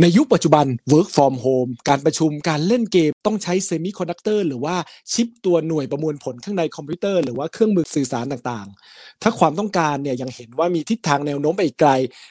[0.00, 4.76] ในยุคปัจจุบัน work from home การประชุมการเล่นเกมต้องใช้เซมิคอนดักเตอร์หรือว่า
[5.12, 11.90] ชิปตัวหน่วยประมวลผลข้างในคอมพิวเตอร์หรือว่าเครื่องมือสื่อสารต่างๆ ถ้าความต้องการเนี่ยยังเห็นว่ามีทิศทางแนวโน้มไปอีกไกล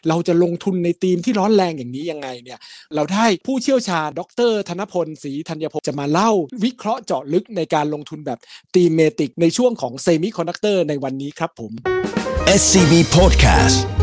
[0.10, 2.60] เราจะลงทุนในธีมที่ร้อนแรงอย่างนี้ยังไงเนี่ย
[2.96, 6.32] เราได้ผู้เชี่ยวชาญ ดร ธนพลศรีธัญพงศ์จะมาเล่า
[6.64, 8.40] วิเคราะห์เจาะลึกในการลงทุนแบบ
[8.74, 11.72] thematic ในช่วงของเซมิคอนดักเตอร์ในวันนี้ครับผม
[12.62, 14.03] SCB Podcast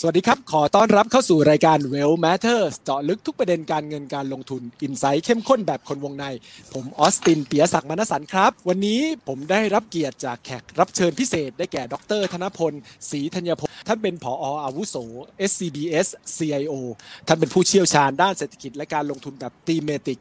[0.00, 6.24] สวัสดีครับ ขอต้อนรับเข้าสู่รายการ Well Matters เจาะลึกทุกประเด็นการเงินการลงทุนอินไซต์เข้มข้นแบบคนวงใน
[6.72, 12.72] ผมออสตินเปียศักดิ์มณสันครับ วันนี้ผมได้รับเกียรติจากแขกรับเชิญพิเศษ ได้แก่ ดร ธนพล
[13.10, 14.96] ศรีธัญพงศ์ท่านเป็นผออาวุโส
[15.50, 16.72] SCBS CIO
[17.26, 20.20] ท่านเป็นผู้เชี่ยวชาญด้านเศรษฐกิจและการลงทุนแบบ thematic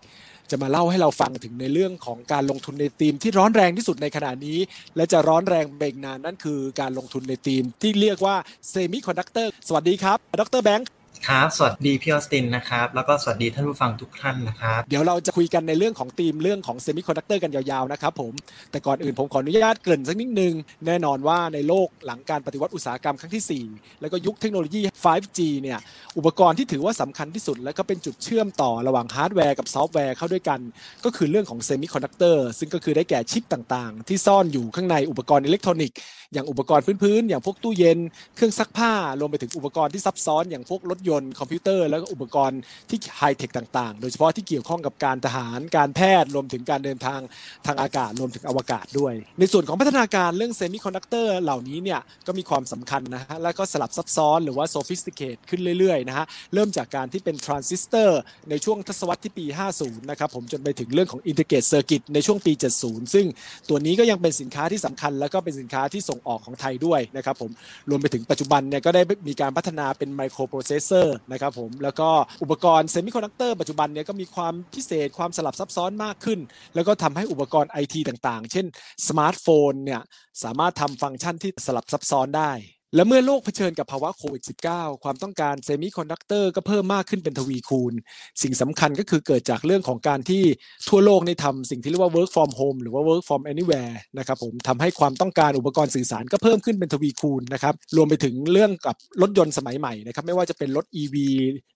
[0.51, 4.59] จะมาเล่าให้เราฟังถึงในเรื่องของการลงทุนในธีมที่ร้อนแรงที่สุดในขณะนี้
[4.95, 8.35] และจะร้อนแรงอีกนานนั่นคือการลงทุนในธีมที่เรียกว่า
[8.69, 10.87] เซมิคอนดักเตอร์สวัสดีครับ ดรแบงค์
[11.27, 18.33] ครับ สวัสดีพี่ออสตินนะครับ แล้วก็สวัสดีท่านผู้ฟังทุกท่านนะครับ เดี๋ยวเราจะคุยกันในเรื่องของธีมเรื่องของเซมิคอนดักเตอร์กันยาวๆนะครับผม
[18.71, 20.53] แต่ก่อนอื่นผมขออนุญาตเกริ่นสักนิดนึง
[20.85, 25.79] แน่นอนว่าในโลกหลังการปฏิวัติอุตสาหกรรมครั้งที่ 4 แล้วก็ยุคเทคโนโลยี 5G เนี่ย
[26.17, 30.59] อุปกรณ์ที่ถือว่าสำคัญที่สุด และก็เป็นจุดเชื่อมต่อระหว่างฮาร์ดแวร์กับซอฟต์แวร์เข้าด้วยกัน
[31.05, 35.97] ก็คือเรื่องของเซมิคอนดักเตอร์ซึ่งก็คือได้แก่ชิปต่างๆ ที่ซ่อนอยู่ข้างในอุปกรณ์อิเล็กทรอนิกส์
[36.33, 37.99] อย่างอุปกรณ์พื้นๆอย่างพวกตู้เย็น
[38.35, 47.19] เครื่องซักผ้ารวมไปถึงอุปกรณ์ที่ซับซ้อนอย่างพวกรถยนต์คอมพิวเตอร์แล้วก็อุปกรณ์ที่ไฮเทคต่างๆ โดยเฉพาะที่เกี่ยวข้องกับการทหารการแพทย์รวมถึงการเดินทาง
[47.65, 59.45] ทางอากาศรวมถึงอวกาศด้วย ในส่วนของพัฒนาการเรื่องเซมิคอนดักเตอร์เหล่านี้เนี่ยก็มีความสำคัญนะฮะแล้วก็สลับซับซ้อนหรือว่า sophisticated ขึ้นเรื่อยๆนะฮะเริ่มจากการที่เป็นทรานซิสเตอร์ในช่วงทศวรรษที่ปี
[59.77, 63.25] 50 นะครับผมจนไปถึงเรื่องของ integrated circuit ในช่วงปี 70 ซึ่ง
[63.69, 67.51] ตัวนี้ก็ยังเป็นสินค้าที่สำคัญ แล้วก็เป็นสินค้าที่ส่งออกของไทยด้วยนะครับผม
[67.89, 72.09] รวมไปถึงปัจจุบันเนี่ยก็ได้มีการพัฒนาเป็นไมโครโปรเซสเซอร์นะครับผมแล้วก็
[72.43, 76.39] อุปกรณ์เซมิคอนดักเตอร์ปัจจุบันเนี่ยก็มีความพิเศษความสลับซับซ้อนมากขึ้น
[76.75, 78.65] แล้วก็ทำให้อุปกรณ์ไอทีต่างๆ เช่น
[79.07, 80.01] สมาร์ทโฟนเนี่ย
[80.43, 82.51] สามารถทำฟังก์ชันที่สลับซับซ้อนได้
[82.95, 87.93] และเมื่อโลกเผชิญกับภาวะโควิด -19 ความต้องการเซมิคอนดักเตอร์ก็เพิ่มมากขึ้นเป็นทวีคูณ
[88.41, 90.43] สิ่งสำคัญก็คือเกิดจากเรื่องของการที่
[90.89, 101.15] ทั่วโลกในทำสิ่งที่เรียกว่า work from home หรือว่า work from anywhere นะครับผมทำให้ความต้องการอุปกรณ์สื่อสารก็เพิ่มขึ้นเป็นทวีคูณนะครับรวมไปถึงเรื่องกับรถยนต์สมัยใหม่นะครับไม่ว่าจะเป็นรถ EV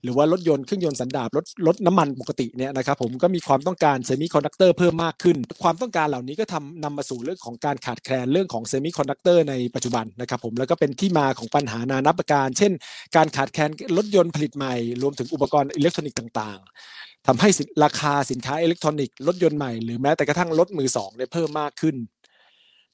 [0.04, 12.72] หรือว่ารถยนต์เครื่องยนต์สันดาปรถรถน้ำมันปกติเนี่ยนะครับผมก็มีความต้องการเซมิคอนดักเตอร์เพิ่มมากขึ้น ความต้องการเหล่านี้ก็ทำนำมาสู่เรื่องของการขาดแคลนเรื่องของเซมิคอนดักเตอร์ในปัจจุบันนะครับผมแล้วก็เป็นที่มาของปัญหานานับประการ เช่น
[13.16, 17.50] การขาดแคลนรถยนต์ผลิตใหม่ รวมถึงอุปกรณ์อิเล็กทรอนิกส์ต่างๆทำให้
[17.84, 21.96] ราคาสินค้าอิเล็กทรอนิกส์รถยนต์ใหม่หรือแม้แต่กระทั่งรถมือสองได้เพิ่มมากขึ้น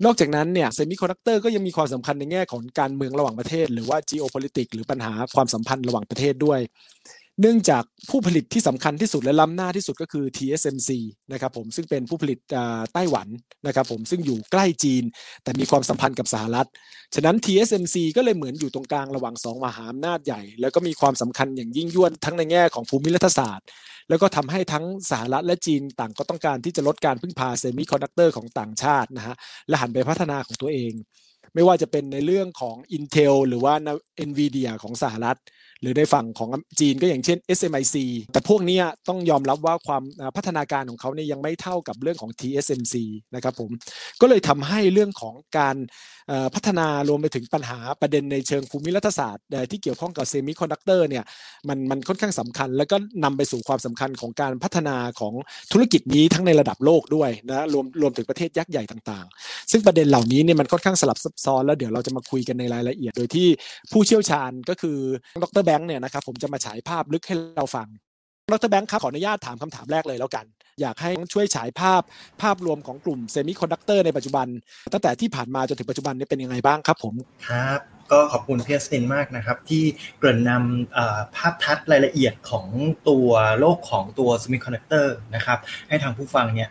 [0.05, 6.59] นอกจากนั้นเนี่ยเซมิคอนดักเตอร์ก็ยังมีความสำคัญในแง่ของการเมืองระหว่างประเทศ หรือว่า geopolitics หรือปัญหาความสัมพันธ์ระหว่างประเทศด้วย
[7.41, 10.89] เนื่องจากผู้ผลิตที่สำคัญที่สุดและล้ำหน้าที่สุดก็คือ TSMC
[11.31, 12.39] นะครับผมซึ่งเป็นผู้ผลิต
[12.93, 13.27] ไต้หวัน
[13.67, 15.03] นะครับผมซึ่งอยู่ใกล้จีน
[15.43, 16.67] แต่มีความสัมพันธ์กับสหรัฐ
[17.15, 23.67] ฉะนั้น TSMC ก็เลยเหมือนอยู่ตรงกลางระหว่างสองมหาอำนาจใหญ่ แล้วก็มีความสำคัญอย่างยิ่งยวดทั้งในแง่ของภูมิรัฐศาสตร์
[24.09, 29.35] แล้วก็ทำให้ทั้งสหรัฐและจีนต่างก็ต้องการที่จะลดการพึ่งพาเซมิคอนดักเตอร์ของต่างชาตินะฮะ
[29.67, 30.93] และหันไปพัฒนาของตัวเอง
[31.53, 33.73] ไม่ว่าจะเป็นในเรื่องของ Intel หรือว่า
[34.29, 35.37] NVIDIA ของสหรัฐ
[35.81, 36.49] หรือในฝั่งของ
[36.79, 37.95] จีนก็อย่างเช่น SMIC
[38.31, 40.03] แต่พวกนี้ต้องยอมรับว่าความ
[40.35, 42.95] พัฒนาการของเขาเนี่ยยังไม่เท่ากับเรื่องของ TSMC
[43.35, 43.69] นะครับผม
[44.21, 45.77] ก็เลยทำให้เรื่องของการ
[46.55, 51.23] พัฒนารวมไปถึงปัญหาประเด็นในเชิงภูมิรัฐศาสตร์ที่เกี่ยวข้องกับเซมิคอนดักเตอร์เนี่ย
[51.67, 55.33] มันมันค่อนข้างสำคัญ แล้วก็นำไปสู่ความสำคัญของการพัฒนาของ
[55.71, 63.47] ธุรกิจนี้ทั้งในระดับโลกด้วยนะรวมรวมถึงประเทศยักษ์ใหญ่ต่างๆ ซึ่งประเด็นเหล่านี้เนี่ยมันค่อนข้างสลับซับซ้อนแล้วเดี๋ยวเราจะมาคุยกันในรายละเอียด โดยที่
[63.91, 64.97] ผู้เชี่ยวชาญก็คือ
[65.43, 67.87] ดรแบงค์เนี่ยนะครับผมจะมาฉายภาพลึกให้เราฟัง
[68.51, 70.45] ดรแบงค์ครับขออนุญาตถามคำถามแรกเลยแล้วกัน
[70.81, 72.01] อยากให้ช่วยฉายภาพ
[72.41, 74.47] ภาพรวมของกลุ่มเซมิคอนดักเตอร์ในปัจจุบัน
[74.93, 77.13] ตั้งแต่ที่ผ่านมาจนถึงปัจจุบันนี้เป็นยังไงบ้างครับผม
[77.47, 79.83] ครับ ก็ขอบคุณพี่ออสตินมากนะครับ ที่
[80.17, 83.29] เกริ่นนำภาพทัศน์รายละเอียดของตัว
[83.59, 85.59] โลกของตัวเซมิคอนดักเตอร์นะครับ
[85.89, 86.69] ให้ทางผู้ฟังเนี่ย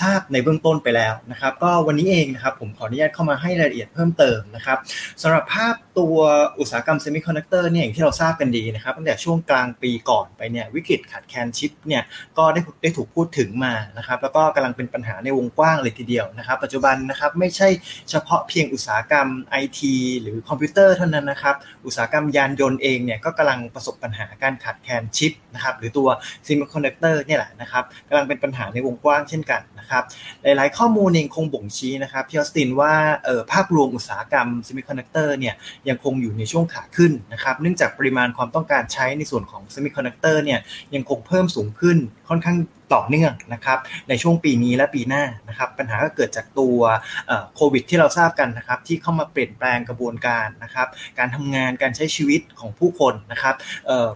[0.00, 4.78] ทราบในเบื้องต้นไปแล้วนะครับ ก็วันนี้เองนะครับผมขออนุญาตเข้ามาให้รายละเอียดเพิ่มเติมนะครับ
[5.22, 6.16] สำหรับภาพตัว
[6.58, 12.02] อุตสาหกรรมเซมิคอนดักเตอร์เนี่ยอย่างที่เราทราบกันดีนะครับ ตั้งแต่ช่วงกลางปีก่อนไปเนี่ยวิกฤตขาดแคลนชิปเนี่ย
[12.38, 17.68] ก็ได้ได้ถูกพูดถึงมานะครับ แล้วก็กำลังเป็นปัญหาในวงกว้างเลยทีเดียวนะครับ ปัจจุบันนะครับไม่ใช่
[18.10, 21.54] เฉพาะเพียงอุตสาหกรรมไอทีหรือคอมพิวเตอร์เท่านั้นนะครับ
[21.86, 26.08] อุตสาหกรรมยานยนต์เองเนี่ยก็กำลังประสบปัญหาการขาดแคลนชิปนะครับหรือตัว
[26.46, 30.02] เซมิคอนดักเตอร์เนี่ยแหละนะครับกำลังเป็นปัญหาในวงกว้างเช่นกันนะครับ
[30.42, 32.94] หลายๆ ข้อมูลเองคงบ่งชี้นะครับพี่ออสตินว่า
[33.24, 35.54] เออภาพรวมอุตสาหกรรมเซมิคอนดักเตอร์เนี่ย
[35.88, 40.60] ยังคงอยู่ในช่วงขาขึ้นนะครับเนื่องจากปริมาณความต้องการใช้ในส่วนของเซมิคอนดักเตอร์เนี่ย
[40.94, 41.98] ยังคงเพิ่มสูงขึ้น
[42.28, 42.56] ค่อนข้าง
[42.94, 43.78] ต่อเนื่องนะครับ
[44.08, 46.78] ในช่วงปีนี้และปีหน้านะครับปัญหาก็เกิดจากตัว
[47.56, 50.88] โควิดที่เราทราบกันนะครับที่เข้ามาเปลี่ยนแปลงกระบวนการนะครับ
[51.18, 53.54] การทำงานการใช้ชีวิตของผู้คนนะครับ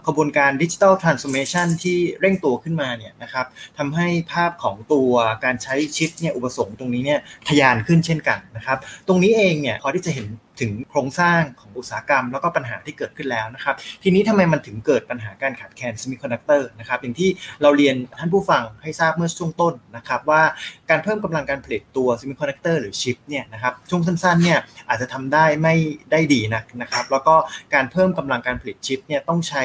[0.05, 3.45] กระบวนการ digital transformation ที่เร่งตัวขึ้นมาเนี่ยนะครับ
[3.77, 5.11] ทำให้ภาพของตัว
[5.45, 7.19] การใช้ชิปเนี่ยอุปสงค์ตรงนี้เนี่ย
[7.49, 8.77] ทะยานขึ้นเช่นกันนะครับ
[9.07, 10.27] ตรงนี้เองเนี่ยพอที่จะเห็น
[10.61, 17.29] ถึงโครงสร้างของอุตสาหกรรม แล้วก็ปัญหาที่เกิดขึ้นแล้วนะครับ ทีนี้ทำไมมันถึงเกิดปัญหาการขาดแคลนเซมิคอนดักเตอร์นะครับอย่างที่
[17.61, 20.41] เราเรียนท่านผู้ฟังให้ทราบเมื่อช่วงต้นนะครับว่า
[20.89, 24.59] การเพิ่มกำลังการผลิตตัวเซมิคอนดักเตอร์หรือชิปเนี่ยนะครับช่วงสั้นๆเนี่ย
[24.89, 25.75] อาจจะทำได้ไม่
[26.11, 27.35] ได้ดีนักนะครับ แล้วก็
[27.73, 29.63] การเพิ่มกำลังการผลิตชิปเนี่ยต้องใช้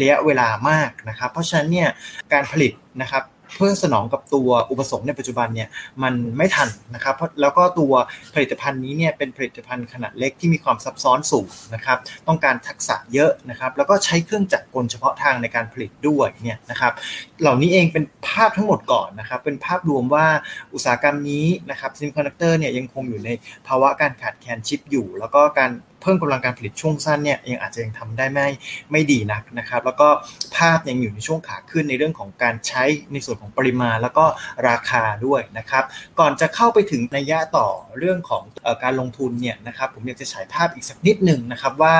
[0.00, 1.88] ระยะเวลามากนะครับ เพราะฉะนั้นเนี่ย
[2.32, 3.22] การผลิตนะครับ
[3.56, 5.68] เพื่อสนองกับตัวอุปสงค์ในปัจจุบันเนี่ย
[6.02, 7.92] มันไม่ทันนะครับแล้วก็ตัว
[8.34, 11.98] ผลิตภัณฑ์นี้เนี่ยเป็นผลิตภัณฑ์ขนาดเล็กที่มีความซับซ้อนสูงนะครับ
[12.28, 16.92] ต้องการทักษะเยอะนะครับแล้วก็ใช้เครื่องจักรกลเฉพาะทางในการผลิตด้วยเนี่ยนะครับ
[17.40, 20.26] เหล่านี้เองเป็นภาพทั้งหมดก่อนนะครับเป็นภาพรวมว่า
[20.74, 23.30] อุตสาหกรรมนี้นะครับเซมิคอนดักเตอร์เนี่ยยังคงอยู่ใน
[23.66, 25.70] ภาวะการขาดแคลนชิปอยู่ แล้วก็การ
[26.04, 28.48] เพิ่มกำลังการผลิตช่วงสั้นเนี่ยยังอาจจะยังทำได้ไม่
[28.92, 30.08] ไม่ดีนักนะครับ แล้วก็
[30.56, 34.24] ภาพยังอยู่ในช่วงขาขึ้นในเรื่องของการใช้ในส่วนของปริมาณ แล้วก็
[34.68, 35.84] ราคาด้วยนะครับ
[36.20, 37.68] ก่อนจะเข้าไปถึงนัยยะต่อ
[37.98, 38.42] เรื่องของ
[38.82, 41.94] การลงทุนเนี่ยนะครับ ผมอยากจะฉายภาพอีกสักนิดหนึ่งนะครับว่า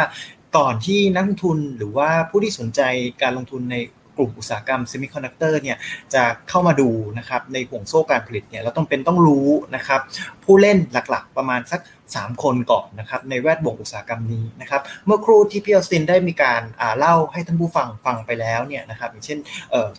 [0.57, 2.81] ก่อนที่นักลงทุนหรือว่าผู้ที่สนใจ
[3.23, 3.77] การลงทุนใน
[4.17, 5.77] กลุ่มอุตสาหกรรมเซมิคอนดักเตอร์เนี่ย
[6.15, 10.01] จะเข้ามาดูนะครับในห่วงโซ่การผลิตเนี่ยเราต้องเป็นต้องรู้นะครับ
[10.45, 11.81] ผู้เล่นหลักๆประมาณสัก
[12.13, 16.63] 3 คนก่อนนะครับในแวดวงอุตสาหกรรมนี้นะครับเมื่อครู่ที่พี่ออสตินได้มีการ
[16.99, 19.39] เล่าให้ท่านผู้ฟังฟังไปแล้วเนี่ยนะครับอย่างเช่น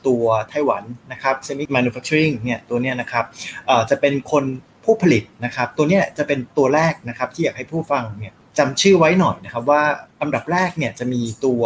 [0.08, 3.26] ตัวไต้หวันนะครับเซมิแมนูแฟคเจอริงเนี่ยตัวเนี้ยนะครับ
[3.90, 4.44] จะเป็นคน
[4.84, 9.82] ผู้ผลิตนะครับตัวเนี้ยจะเป็นตัวแรกนะครับที่อยากให้ผู้ฟังเนี่ยจำชื่อไว้หน่อยนะครับว่า
[10.22, 11.62] อันดับแรกเนี่ยจะมีตัว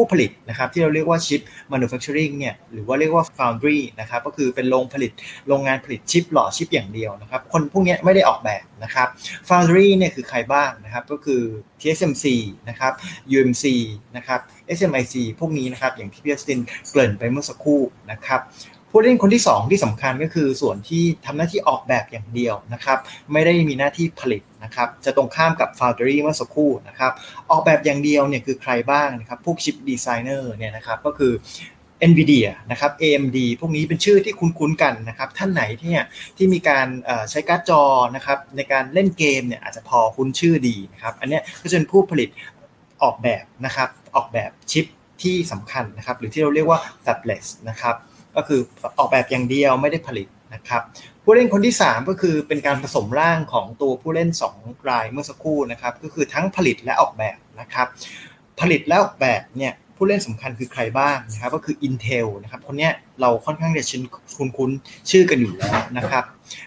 [0.00, 1.40] ผู้ผลิตนะครับที่เราเรียกว่าชิป
[1.72, 5.12] manufacturing เนี่ยหรือว่าเรียกว่า foundry นะครับก็คือเป็นโรงผลิต
[5.48, 9.08] โรงงานผลิตชิปหล่อชิปอย่างเดียวนะครับคนพวกนี้ไม่ได้ออกแบบนะครับ
[9.48, 11.42] foundry เนี่ยคือใครบ้างนะครับก็คือ
[11.80, 12.26] TSMC
[12.68, 12.92] นะครับ
[13.36, 13.64] UMC
[14.16, 14.40] นะครับ
[14.76, 16.60] SMIC พวกนี้นะครับอย่างที่พี่สติน
[16.90, 17.80] เกริ่นไปเมื่อสักครู่
[18.10, 18.40] นะครับ
[18.90, 22.98] ผู้เล่นคนที่ 2 ที่สำคัญก็คือส่วนที่ทำหน้าที่ออกแบบอย่างเดียวนะครับ
[23.32, 27.12] ไม่ได้มีหน้าที่ผลิตนะครับ จะตรงข้ามกับ Foundry เมื่อสักครู่นะครับ
[27.50, 31.32] ออกแบบอย่างเดียวเนี่ยคือใครบ้างนะครับ พวกชิปดีไซเนอร์เนี่ยนะครับก็คือ
[32.10, 36.86] NVIDIA นะครับ AMD พวกนี้เป็นชื่อที่คุ้นๆกันนะครับ ท่านไหนที่เนี่ยที่มีการ
[37.30, 37.82] ใช้การ์ดจอ
[38.16, 42.28] นะครับในการเล่นเกมเนี่ยอาจจะพอคุ้นชื่อดีนะครับ อันนี้ก็จะเป็นผู้ผลิต
[43.02, 44.86] ออกแบบนะครับ ออกแบบชิป
[45.22, 47.96] ที่สำคัญนะครับ หรือที่เราเรียกว่า fabless นะครับ
[48.36, 48.60] ก็คือ
[48.98, 50.82] ออกแบบอย่างเดียวไม่ได้ผลิตนะครับ
[51.24, 57.86] ผู้เล่นคนที่ 3 ก็คือเป็นการผสมร่างของตัวผู้เล่น 2 รายเมื่อสักครู่นะครับก็คือทั้งผลิตและออกแบบนะครับ
[58.60, 62.88] ผลิตและออกแบบเนี่ยผู้เล่นสำคัญคือใครบ้างนะครับก็คือ Intel นะครับคนนี้
[63.20, 64.02] เราค่อนข้างจะชิน
[64.36, 66.24] คุ้นๆชื่อกันอยู่แล้วนะครับ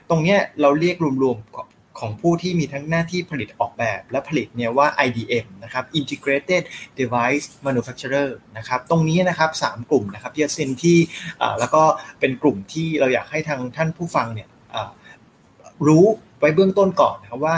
[0.09, 1.72] ตรงนี้เราเรียกรวมๆ
[2.03, 6.63] ของผู้ที่มีทั้งหน้าที่ผลิตออกแบบ และผลิตเนี่ยว่า IDM นะครับ Integrated
[6.99, 10.99] Device Manufacturer นะครับ ตรงนี้นะครับ 3 กลุ่มนะครับที่เซนที่
[11.59, 11.83] แล้วก็
[12.19, 14.47] เป็นกลุ่มที่เราอยากให้ทางท่านผู้ฟังเนี่ย
[15.87, 16.05] รู้
[16.39, 17.55] ไว้เบื้องต้นก่อนนะครับว่า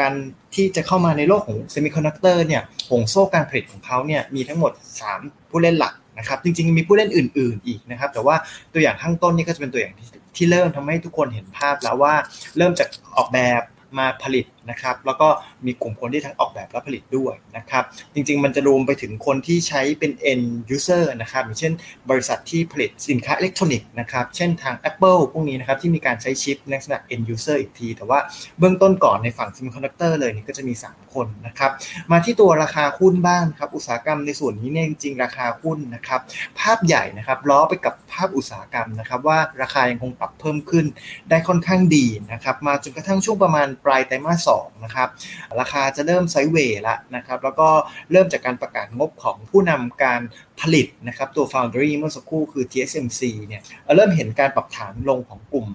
[0.00, 0.12] การ
[0.54, 4.72] ที่จะเข้ามาในโลกของเซมิคอนดักเตอร์เนี่ยห่วงโซ่การผลิตของเขาเนี่ยมีทั้งหมด
[5.10, 8.36] 3 ผู้เล่นหลัก นะครับจริงๆมีผู้เล่นอื่น ๆอีกนะครับ แต่ว่า
[8.72, 12.14] ตัวอย่างข้างต้นนี่ก็จะเป็นตัวอย่างที่ที่เริ่มทำให้ทุกคนเห็นภาพแล้วว่า
[12.56, 13.62] เริ่มจากออกแบบ
[13.98, 15.28] มาผลิต นะครับแล้วก็
[15.66, 21.72] มีกลุ่มคนที่ทั้งออกแบบและผลิตด้วยนะครับจริงๆ มันจะรวมไปถึงคนที่ใช้เป็น end user นะครับอย่างเช่น
[22.10, 28.18] บริษัทที่ผลิตสินค้าอิเล็กทรอนิกส์นะครับเช่นทาง Apple พวกนี้นะครับที่มีการใช้ชิปในลักษณะ end user อีกที แต่ว่า
[28.58, 31.70] เบื้องต้นก่อนในฝั่ง semiconductor เลยนี่ก็จะมี 3 คนนะครับ
[32.12, 36.20] มาที่ตัวราคาหุ้นบ้างครับอุตสาหกรรมในส่วนนี้เนี่ยจริงๆราคาหุ้นนะครับ
[36.60, 40.86] ภาพใหญ่นะครับล้อไปกับภาพอุตสาหกรรมนะครับว่าราคายังคงปรับเพิ่มขึ้น
[41.30, 45.08] ได้ค่อนข้างดีนะครับมาจนกระทั่งช่วงประมาณปลายไตรมาส2นะครับ
[45.60, 47.68] ราคาจะเริ่มไซเวย์ละนะครับแล้วก็
[48.12, 50.20] เริ่มจากการประกาศงบของผู้นำการ
[50.60, 53.62] ผลิตนะครับตัว Foundry เมื่อสักครู่คือ TSMC เนี่ย
[53.96, 55.68] เริ่มเห็นการปรับฐานลงของกลุ่ม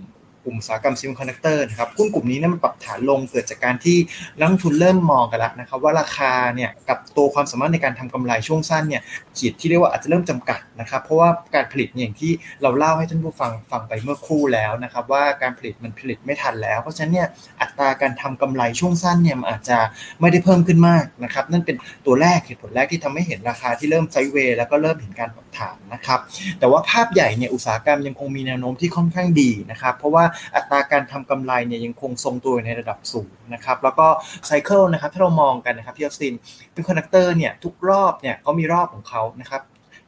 [0.43, 3.97] กลุ่มอุตสาหกรรมเซมิคอนดักเตอร์นะครับหุ้นกลุ่มนี้เนี่ยมันปรับฐานลงเกิดจากการที่
[4.37, 9.01] นักลงทุนเริ่มมองกันแล้วนะครับว่าราคาเนี่ยกับตัวความสามารถในการทำกำไรช่วงสั้นเนี่ย
[9.37, 12.31] ขีดที่เรียกว่าอาจจะเริ่มจำกัดนะครับเพราะว่าการผลิตอย่างที่
[12.61, 17.27] เราเล่าให้ท่านผู้ฟังฟังไปเมื่อครู่แล้วนะครับว่าการผลิตมันผลิตไม่ทันแล้ว เพราะฉะนั้นเนี่ย
[17.61, 19.77] อัตราการทำกำไรช่วงสั้นเนี่ยมันอาจจะ
[20.21, 26.19] ไม่ได้เพิ่มขึ้นมากนะครับนั่นเป็นตัวแรกเหตุผลแรกที่ทำให้เห็นราคาที่เริ่ม sideway แล้วก็เริ่มเห็นการปรับฐานนะครับ
[26.59, 30.23] แต่ว่าภาพใหญ่เนี่ยอุตสาหกรรมยังคงมีแนวโน้มที่ค่อนข้างดีนะครับเพราะว่า
[30.55, 34.07] อัตราการทำกำไรเนี่ยยังคงทรงตัวในระดับสูงนะครับแล้วก็
[34.47, 36.33] cycle นะครับถ้าเรามองกันนะครับพี่ออสติน
[36.73, 39.61] เซมิคอนดักเตอร์เนี่ยทุกรอบเนี่ยเขามีรอบของเขานะครับ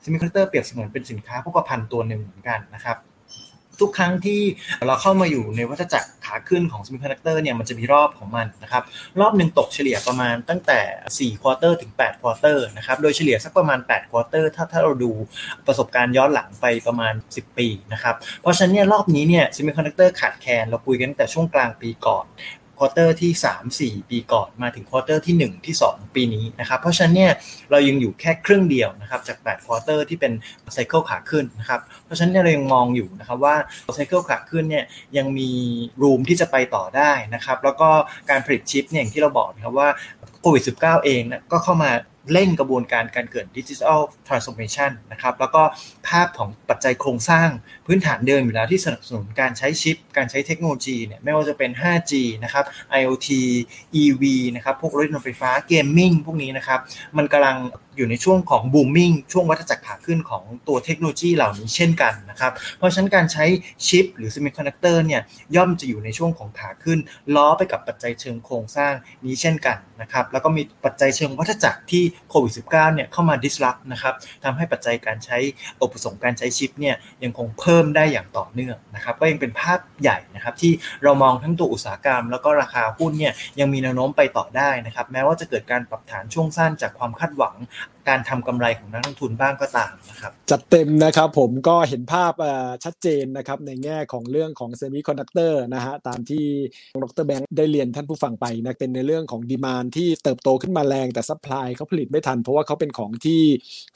[0.03, 2.97] เซมิคอนดักเตอร์เปรียบเสมือนเป็นสินค้าโภคภัณฑ์ตัวหนึ่งเหมือนกันนะครับ
[3.81, 4.41] ทุกครั้งที่
[4.87, 8.83] เราเข้ามาอยู่ในวัฏจักรขาขึ้นของเซมิคอนดักเตอร์เนี่ยมันจะมีรอบของมันนะครับ
[9.19, 15.11] รอบหนึ่งตกเฉลี่ยประมาณตั้งแต่4 quarter ถึง8 quarter นะครับโดยเฉลี่ยสักประมาณ8 quarter ถ้าถ้าเราดู
[15.67, 22.25] ประสบการณ์ย้อนหลังไปประมาณ 10 ปีนะครับเพราะฉะนั้นเนี่ยรอบนี้เนี่ยเซมิคอนดักเตอร์ขาดแคลนเราคุยกันตั้งแต่ช่วงกลางปีก่อน
[22.83, 23.31] quarter ที่
[23.87, 27.31] 3 4 ปีก่อนมาถึง quarter ที่ 1 ที่ 2 ปีนี้นะครับเพราะฉะนั้นเนี่ย
[27.71, 30.33] เรายังอยู่แค่ครึ่งเดียวนะครับจาก8 quarter ที่เป็น
[30.73, 33.55] cycle ขาขึ้นนะครับเพราะฉะนั้นเรายังมองอยู่นะครับว่า
[33.93, 34.85] cycle ขาขึ้นเนี่ย
[35.17, 35.49] ยังมี
[36.01, 37.89] room ที่จะไปต่อได้นะครับแล้วก็
[38.29, 39.89] การผลิตชิปเนี่ยอย่างที่เราบอกนะครับว่า
[40.41, 41.91] โควิด -19 เองนะก็เข้ามา
[42.33, 45.61] เร่งกระบวนการการเกิด digital transformation นะครับแล้วก็
[46.07, 47.49] ภาพของปัจจัยโครงสร้าง
[47.93, 52.65] พื้นฐานเดิมอยู่แล้วที่สนับสนุนการใช้ชิป การใช้เทคโนโลยีเนี่ยไม่ว่าจะเป็น 5G นะครับ
[52.99, 53.29] IoT
[54.01, 54.23] EV
[54.55, 56.79] นะครับพวกรถยนต์ไฟฟ้า gaming พวกนี้นะครับ
[57.17, 57.57] มันกำลัง
[57.97, 63.45] อยู่ในช่วงของ booming ช่วงวัฏจักรขาขึ้นของตัวเทคโนโลยีเหล่านี้เช่นกันนะครับเพราะฉะนั้นการใช้
[63.87, 65.21] ชิป หรือเซมิคอนดักเตอร์เนี่ย
[65.55, 66.99] ย่อมจะอยู่ในช่วงของขาขึ้น
[67.35, 68.93] ล้อไปกับปัจจัยเชิงโครงสร้าง
[69.25, 75.37] นี้เช่นกันนะครับแล้วก็มีปัจจัยเชิงวัฏจักรที่โควิด -19 เนี่ยเข้ามา disrupt นะครับทำให้ปัจจัยการใช้
[75.81, 80.71] อุปสงค์การใช้ชิปเนี่ยยังคงเพิ่มได้อย่างต่อเนื่องนะครับก็ยังเป็นภาพใหญ่นะครับที่
[81.03, 87.55] เรามองทั้งตัวอุตสาหกรรม แล้วก็ราคาหุ้นเนี่ยยังมีแนวโน้มไปต่อได้นะครับแม้ว่าจะเกิดการปรับฐานช่วงสั้นจากความคาดหวัง
[88.09, 92.33] การทำกำไรของนักลงทุนบ้างก็ตามนะครับจัดเต็มนะครับผมก็เห็นภาพ
[92.83, 96.45] ชัดเจนนะครับในแง่ของเรื่องของเซมิคอนดักเตอร์นะฮะตามที่
[97.03, 103.41] ดรแบงค์ได้เรียนท่านผู้ฟังไปนะเป็นในเรื่องของ demand ที่เติบโตขึ้นมาแรงแต่ supply เขาผลิตไม่ทัน เพราะว่าเขาเป็นของที่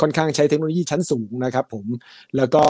[0.01, 1.86] ค่อนข้างใช้เทคโนโลยีชั้นสูงนะครับผม
[2.38, 2.63] แล้วก็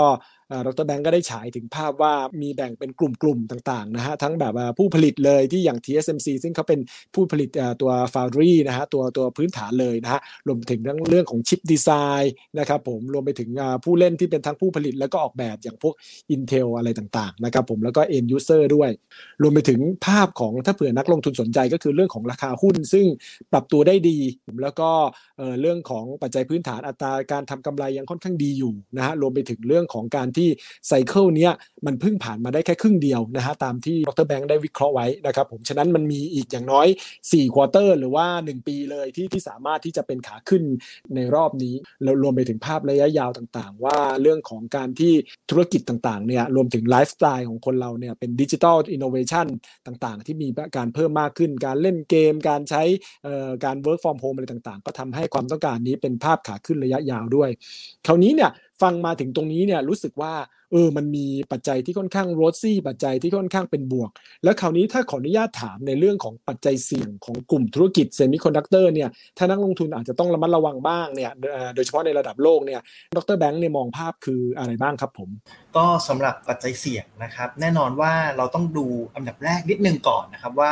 [0.66, 6.80] ดรแบงก์ก็ได้ฉายถึงภาพว่ามีแบ่งเป็นกลุ่มๆต่างๆนะฮะทั้งแบบผู้ผลิตเลยที่อย่าง TSMC ซึ่งเขาเป็น
[7.14, 7.50] ผู้ผลิต
[7.82, 11.90] ตัว Foundry นะฮะตัวตัวพื้นฐานเลยนะฮะรวมถึงทั้งเรื่องของ chip design
[12.22, 13.50] น์นะครับผมรวมไปถึง
[13.84, 15.94] ผู้เล่นที่เป็นทั้งผู้ผลิตแล้วก็ออกแบบอย่างพวก
[16.36, 18.90] Intel อะไรต่างๆนะครับผมแล้วก็ end user ด้วย
[19.42, 23.06] รวมไปถึงภาพของถ้าเผื่อนักลงทุนสนใจก็คือเรื่องของราคาหุ้น ซึ่ง
[23.52, 24.18] ปรับตัวได้ดี
[24.62, 24.90] แล้วก็
[25.62, 30.48] เรื่องของปัจจัยพื้นฐานอัตราการทำกำไรยังค่อนข้างดีอยู่นะฮะรวมไปถึงเรื่องของการที่
[30.88, 31.52] ไซเคิลเนี้ย
[31.86, 36.88] มันเพิ่งผ่านมาได้แค่ครึ่งเดียวนะฮะตามที่ดรแบงค์ได้วิเคราะห์ไว้นะครับผมฉะนั้นมันมีอีกอย่างน้อย
[37.22, 40.64] 4 quarter หรือว่า 1 ปีเลยที่ที่สามารถที่จะเป็นขาขึ้น
[41.16, 45.14] ในรอบนี้แล้วรวมไปถึงภาพระยะยาวต่างๆ ว่าเรื่องของการที่
[45.50, 49.48] ธุรกิจต่างๆเนี่ยรวมถึงไลฟ์สไตล์ของคนเราเนี่ยเป็น digital innovation
[49.88, 52.84] ต่างๆ ที่มีการเพิ่มมากขึ้น การเล่นเกม การใช้
[53.66, 57.50] การ work from home อะไรต่างๆ ก็ทำให้ความต้องการนี้เป็นภาพขาขึ้นระยะยาวด้วย
[58.08, 58.52] คราวนี้เนี่ย
[58.82, 60.34] ฟังมาถึงตรงนี้เนี่ยรู้สึกว่า
[60.72, 64.10] เออมันมีปัจจัยที่ค่อนข้าง rosy ปัจจัยที่ค่อนข้างเป็นบวก
[64.44, 71.32] แล้วคราวนี้ถ้าขออนุญาตถามในเรื่องของปัจจัยเสี่ยงของกลุ่มธุรกิจเซมิคอนดักเตอร์เนี่ยถ้านักลงทุนอาจจะต้องระมัดระวังบ้างเนี่ย
[71.76, 72.82] โดยเฉพาะในระดับโลกเนี่ย
[73.18, 75.30] ดรแบงค์เนี่ยมองภาพคืออะไรบ้างครับผม
[75.78, 80.72] ก็สำหรับปัจจัยเสี่ยงนะครับ แน่นอนว่าเราต้องดูอันดับแรกนิดนึงก่อนนะครับว่า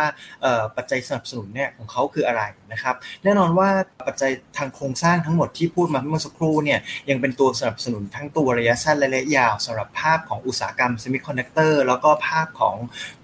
[0.77, 3.69] ปัจจัยสนับสนุนเนี่ยของเขาคืออะไรนะครับแน่นอนว่า
[4.07, 12.75] ปัจจัยทางโครงสร้างทั้งหมดที่พูดมาเมื่อสักครู่เนี่ยยังเป็นตัวสนับสนุนทั้งตัวระยะสั้นและระยะยาวสำหรับภาพของอุตสาหกรรมเซมิคอนดักเตอร์แล้วก็ภาพของ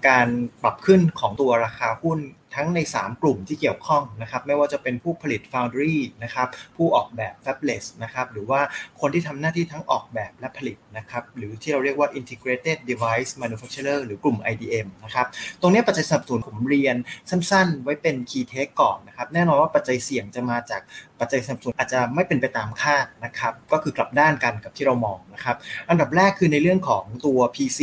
[0.08, 0.26] การ
[0.62, 2.18] ปรับขึ้นของตัวราคาหุ้น
[2.54, 8.60] ทั้งใน 3 กลุ่มที่เกี่ยวข้องนะครับไม่ว่าจะเป็นผู้ผลิต Foundry นะครับผู้ออกแบบ Fabless นะครับหรือว่า
[9.00, 15.26] คนที่ทำหน้าที่ทั้งออกแบบและผลิตนะครับหรือที่เราเรียกว่า Integrated Device Manufacturer หรือกลุ่ม IDM นะครับ
[15.60, 16.96] ตรงนี้ปัจจัยสนับสนุนผมเรียน
[17.30, 20.80] สั้นๆ ไว้เป็น Key Take ก่อนนะครับแน่นอนว่าปัจจัยเสี่ยงจะมาจาก
[21.20, 25.56] ปัจจัยสนับสนุนอาจจะไม่เป็นไปตามคาดนะครับก็คือกลับด้านกันกับที่เรามองนะครับ
[25.90, 27.80] อันดับแรกคือในเรื่องของตัว PC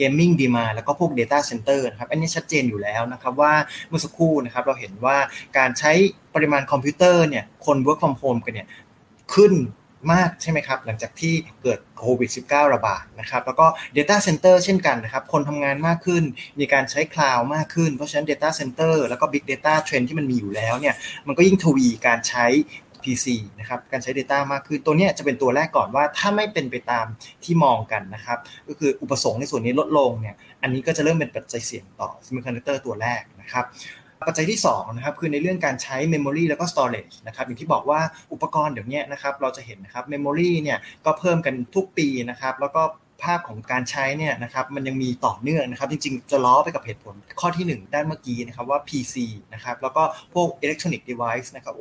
[0.00, 3.52] Gaming Demand แล้วก็พวก Data Center นะครับอันนี้ชัดเจนอยู่แล้วนะครับว่า
[3.88, 5.16] เมื่อสักครู่นะครับเราเห็นว่า
[5.58, 5.92] การใช้
[6.34, 8.68] ปริมาณคอมพิวเตอร์เนี่ยคน work from home กันเนี่ย
[9.34, 9.54] ขึ้น
[10.12, 13.66] มากใช่ไหมครับ หลังจากที่เกิดโควิด -19 ระบาดนะครับแล้วก็
[13.96, 16.22] Data Center เช่นกันนะครับ คนทำงานมากขึ้น
[16.58, 20.94] มีการใช้คลาวด์มากขึ้น เพราะฉะนั้น Data Center แล้วก็ Big Data Trend ที่มันมีอยู่แล้วเนี่ย
[21.26, 22.46] มันก็ยิ่งทวีการใช้
[23.04, 23.26] PC
[23.58, 27.06] นะครับการใช้ Data มากขึ้นตัวนี้จะเป็นตัวแรกก่อนว่าถ้าไม่เป็นไปตาม
[27.44, 28.38] ที่มองกันนะครับ
[28.68, 33.66] ก็คืออุปสงค์ในส่วนนี้ลดลงเนี่ยอันนี้ก็จะเริ่มเป็นปัจจัยเสี่ยงต่อ Semiconductor ตัวแรกนะครับ
[34.28, 38.00] ปัจจัยที่2นะครับคือในเรื่องการใช้ Memory แล้วก็ Storage นะครับอย่างที่บอกว่า
[38.32, 42.82] อุปกรณ์เดี๋ยวนี้นะครับเราจะเห็นนะครับ Memory เนี่ยก็เพิ่มกันทุกปีนะครับแล้วก็
[43.22, 49.14] ภาพของการใช้เนี่ยนะครับมันยังมีต่อเนื่องนะครับ จริงๆ จะล้อไปกับเหตุผลข้อที่ 1 ด้านเมื่อกี้นะครับว่า PC
[49.54, 50.02] นะครับแล้วก็
[50.34, 51.74] พวก Electronic Device นะครับ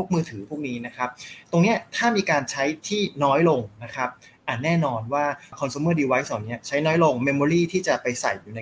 [0.00, 1.08] วกมือถือพวกนี้นะครับ
[1.50, 4.10] ตรงนี้ถ้ามีการใช้ที่น้อยลงนะครับ
[4.46, 5.24] อะแน่นอนว่า
[5.60, 8.60] consumer device เหล่านี้ใช้น้อยลง memory ที่จะไปใส่อยู่ใน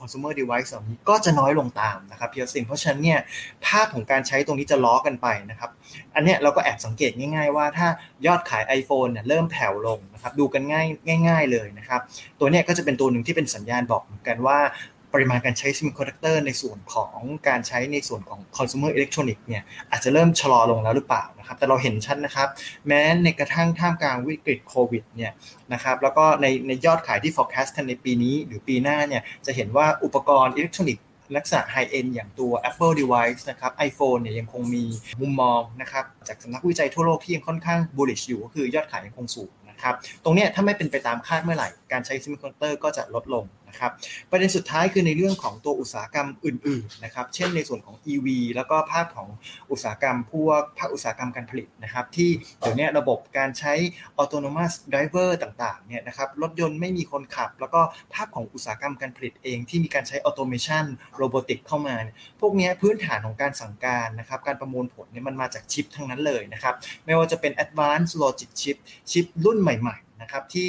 [0.00, 3.18] consumer device เหล่านี้ก็จะน้อยลงตามนะครับเพียสิงเพราะฉะนั้นเนี่ย
[3.66, 5.70] ภาพของการใช้ตรงนี้จะล้อกันไปนะครับ
[6.14, 7.88] อันเนี้ยเราก็แอบสังเกตง่าย ๆ ว่าถ้า
[8.26, 10.84] ยอดขาย iPhone เนี่ยเริ่มแผ่วลงนะครับดูกันง่า
[11.16, 12.00] ยง่าย ๆเลยนะครับ
[12.38, 14.58] ตัวเนี้ยก็จะเป็นตัวหนึ่งที่เป็นสัญญาณบอกเหมือนกันว่า
[15.16, 17.18] ปริมาณการใช้เซมิคอนดักเตอร์ในส่วนของ
[17.48, 22.48] การใช้ในส่วนของคอน sumer electronic เนี่ยอาจจะเริ่มชะลอลงแล้วหรือเปล่านะครับแต่เราเห็นชัดนะครับ
[22.86, 25.32] แม้ในกระทั่งท่ามกลางวิกฤตโควิดเนี่ย
[25.72, 31.04] นะครับแล้วก็ในในยอดขายที่ forecast กันในปีนี้หรือปีหน้าเนี่ยจะเห็นว่าอุปกรณ์อิเล็กทรอนิกส์
[31.36, 34.84] ลักษณะ high-end อย่างตัว Apple device นะครับ iPhone เนี่ยยังคงมี
[35.20, 39.94] มุมมองนะครับจากสำนักวิจัยทั่วโลกที่ยังค่อนข้าง bullish อยู่ก็คือยอดขายยังคงสูงนะครับ
[40.24, 43.44] ตรงนี้ถ้าไม่เป็นไปตามคาดเมื่อไหร่ การใช้เซมิคอนดักเตอร์ก็จะลดลง
[43.76, 43.94] นะครับ
[44.30, 49.28] ประเด็นสุดท้ายคือในเรื่องของตัวอุตสาหกรรมอื่นๆนะครับเช่นในส่วนของ EV แล้วก็ภาคของ
[49.70, 52.30] อุตสาหกรรมพวกภาคอุตสาหกรรมการผลิตนะครับที่
[52.60, 53.74] เดี๋ยวนี้ระบบการใช้
[54.20, 57.80] autonomous driver ต่างๆเนี่ยนะครับรถยนต์ไม่มีคนขับ แล้วก็
[58.14, 60.84] ภาพของอุตสาหกรรมการผลิตเองที่มีการใช้ automation
[61.20, 61.96] robotic เข้ามา
[62.40, 68.76] พวกนี้พื้นฐานของการสั่งการนะครับการประมวลผลเนี่ยมันมาจากชิปทั้งนั้นเลยนะครับไม่ว่าจะเป็น advanced logic chip
[69.10, 70.68] ชิปรุ่นใหม่ๆนะครับที่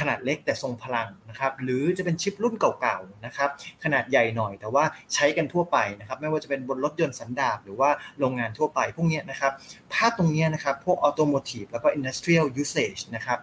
[0.00, 3.50] ขนาดเล็กแต่ทรงพลังนะครับหรือจะเป็นชิปรุ่นเก่าๆนะครับ
[3.84, 4.84] ขนาดใหญ่หน่อยแต่ว่า
[5.14, 9.52] ใช้กันทั่วไปนะครับไม่ว่าจะเป็นบนรถยนต์สันดาปหรือว่าโรงงานทั่วไปพวกนี้นะครับ
[9.92, 13.38] ภาพตรงนี้นะครับพวก automotive แล้วก็ industrial usage นะครับ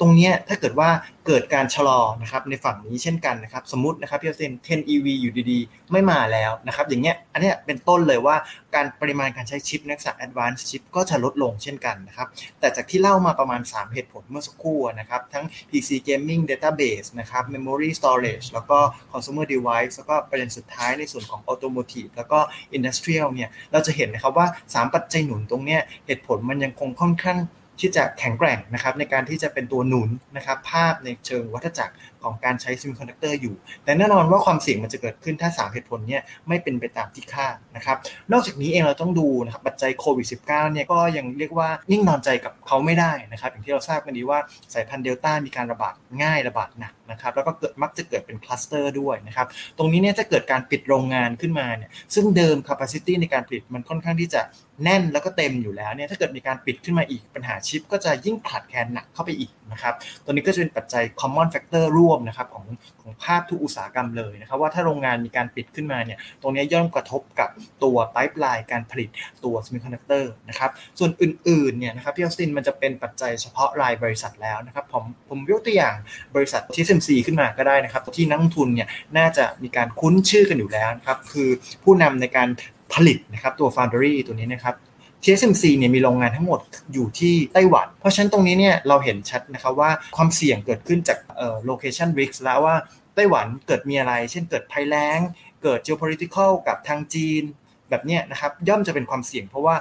[0.00, 0.88] ตรงนี้ถ้าเกิดว่า
[1.26, 8.36] เกิดการชะลอนะครับในฝั่งนี้เช่นกันนะครับสมมตินะครับพี่เซน10 EV อยู่ดีๆ ไม่มาแล้วนะครับอย่างเงี้ยอันนี้เป็นต้นเลยว่า
[8.74, 12.28] การปริมาณการใช้ชิปลักษณะ advanced chip ก็จะลดลงเช่นกันนะครับ
[12.60, 18.78] แต่จากที่เล่ามาประมาณ 3 เหตุผลเมื่อสักครู่นะครับทั้ง PC gaming database นะครับ memory storage แล้วก็
[19.12, 22.38] consumer device แล้วก็ประเด็นสุดท้ายในส่วนของ automotive แล้วก็
[22.76, 27.38] industrial เนี่ยเราจะเห็นนะครับว่า 3 ปัจจัยหนุนตรงเนี้ยเหตุผลมันยังคงค่อนข้าง
[27.80, 31.94] ที่จะแข็งแกร่งนะครับในการที่จะเป็นตัวหนุนนะครับภาพในเชิงวัฏจักร
[32.26, 33.54] ของการใช้เซมิคอนดักเตอร์อยู่
[33.84, 37.96] แต่แน่นอนว่าความเสี่ยงมันจะเกิดขึ้นถ้า 3 เหตุผลเนี่ยไม่เป็นไปตามที่คาดนะครับ
[38.32, 44.38] นอกจากนี้เองเราต้องดูนะครับปัจจัยโควิด -19 เนี่ยก็ยังเรียกว่านิ่งนอนใจกับเขาไม่ได้นะครับ อย่างที่เราทราบกันดีว่า
[44.74, 49.46] สายพันธุ์เดลต้ามีการระบาดง่ายระบาดหนักนะครับ แล้วก็เกิดมักจะเกิดเป็นคลัสเตอร์ด้วยนะครับ
[49.78, 54.42] ตรงนี้เนี่ยถ้าเกิดการปิดโรงงานขึ้นมาเนี่ยซึ่งเดิม capacity ในการผลิตมันค่อนข้างที่จะ
[54.84, 62.66] แน่นแล้วก็เต็มอยู่แล้วเนี่ยถ้าเกิดมีการปิดขึ้นมาอีกปัญหาชิป ก็จะยิ่งขาดแคลนหนักเข้าไปอีกนะครับ ตัวนี้ก็จะเป็นปัจจัย common factor ร่วมนะครับของ
[63.02, 67.50] ของภาพทุกอุตสาหกรรมเลยนะครับว่าถ้าโรงงานมีการปิดขึ้นมาเนี่ยตรงนี้ย่อมกระทบกับ
[67.84, 69.08] ตัวไ i ป์ไลน์การผลิต
[69.44, 75.94] ตัว semiconductor นะครับส่วนอื่นๆเนี่ยนะครับพี่ออสตินมันจะเป็นปัจจัยเฉพาะรายบริษัทแล้วนะครับผมผมยกตัวอย่าง
[76.34, 81.48] บริษัท TSMC ขึ้นมาก็ได้นะครับที่นักทุนเนี่ยน่าจะมีการคุ้นชื่อกันอยู่แล้วนะครับคือ
[81.82, 82.48] ผู้นำในการ
[82.94, 84.74] ผลิตนะครับตัว Foundry ตัวนี้นะครับ
[85.22, 86.60] TSMC เนี่ยมีโรงงานทั้งหมด
[86.92, 92.76] อยู่ที่ไต้หวัน เพราะฉะนั้นตรงนี้เนี่ยเราเห็นชัดนะครับว่าความเสี่ยงเกิดขึ้นจากเอ่อ location risk แล้วว่า
[93.14, 95.18] ไต้หวันเกิดมีอะไร เช่นเกิดภัยแล้ง
[95.62, 97.42] เกิด geopolitical กับทางจีน
[97.90, 99.74] แบบนี้นะครับย่อมจะเป็นความเสี่ยงเพราะว่า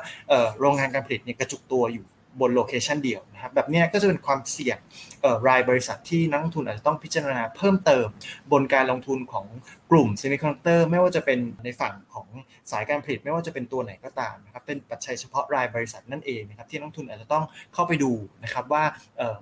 [0.60, 2.06] โรงงานการผลิตเนี่ยกระจุกตัวอยู่
[2.42, 4.78] บน location เดียวนะครับแบบนี้ก็จะเป็นความเสี่ยง
[5.48, 8.08] รายบริษัทที่นักลงทุนอาจจะต้องพิจารณาเพิ่มเติม
[8.52, 9.46] บนการลงทุนของ
[9.92, 12.28] กลุ่มเซมิคอนดักเตอร์ไม่ว่าจะเป็นในฝั่งของ
[12.72, 17.44] สายการผลิต ไม่ว่าจะเป็นตัวไหนก็ตามนะครับเป็นปัจจัยเฉพาะรายบริษัทนั่นเองนะครับที่นักลงทุนอาจจะต้อง
[17.74, 18.12] เข้าไปดู
[18.44, 18.84] นะครับว่า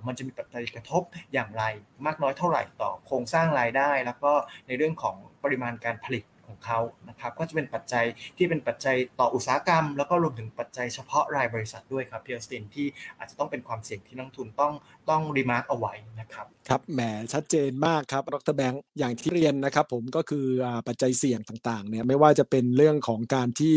[0.06, 1.02] มันจะมีปัจจัยกระทบ
[1.32, 1.64] อย่างไร
[2.06, 4.32] มากน้อยเท่าไหร่ต่อโครงสร้างรายได้ แล้วก็
[4.66, 8.04] ในเรื่องของปริมาณการผลิต ของเขานะครับก็จะเป็นปัจจัย
[8.36, 12.86] ที่เป็นปัจจัยต่ออุตสาหกรรม แล้วก็รวมถึงปัจจัยเฉพาะรายบริษัทด้วยครับพี่ออสตินที่
[13.18, 14.74] อาจจะต้องเป็นความเสี่ยงที่นักลงทุนต้อง
[15.10, 17.00] ต้อง remark เอาไว้นะครับครับแหม
[17.32, 20.46] ชัดเจนมากครับดรแบงค์อย่างที่เรียนนะครับผมก็คือ
[20.88, 23.74] ปัจจัยเสี่ยงต่างๆเนี่ยไม่ว่าจะเป็นเรื่องของการที่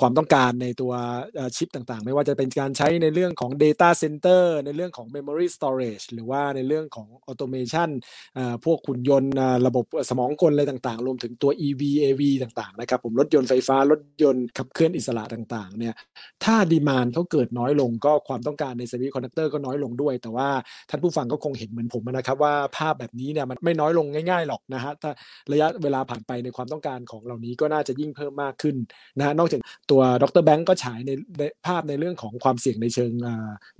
[0.00, 0.92] ความต้องการในตัว
[1.56, 7.90] ชิปต่างๆ ไม่ว่าจะเป็นการใช้ในเรื่องของ Data Center ในเรื่องของ Memory Storage หรือว่าในเรื่องของ Automation
[8.64, 9.32] พวกหุ่นยนต์
[9.66, 15.94] ระบบสมองกลอะไรต่างๆ รวมถึงตัว EV AV ต่างๆนะครับผมรถยนต์ไฟฟ้า รถยนต์ขับเคลื่อนอิสระต่างๆเนี่ย
[16.44, 20.48] ถ้า demand เขาเกิดน้อยลงก็ความต้องการในเซมิคอนดักเตอร์ก็น้อยลงด้วย แต่ว่า
[20.90, 25.10] ท่านผู้ฟังก็คงเห็นเหมือนผมนะครับว่าภาพแบบนี้เนี่ยมันไม่น้อยลงง่ายๆหรอกนะฮะถ้า
[25.52, 28.76] ระยะเวลาผ่านไปในความต้องการของเหล่านี้ก็น่าจะยิ่งเพิ่มมากขึ้น
[29.18, 31.10] นะฮะนอกจากตัวดรแบงก์ก็ฉายใน
[31.66, 33.12] ภาพในเรื่องของความเสี่ยงในเชิง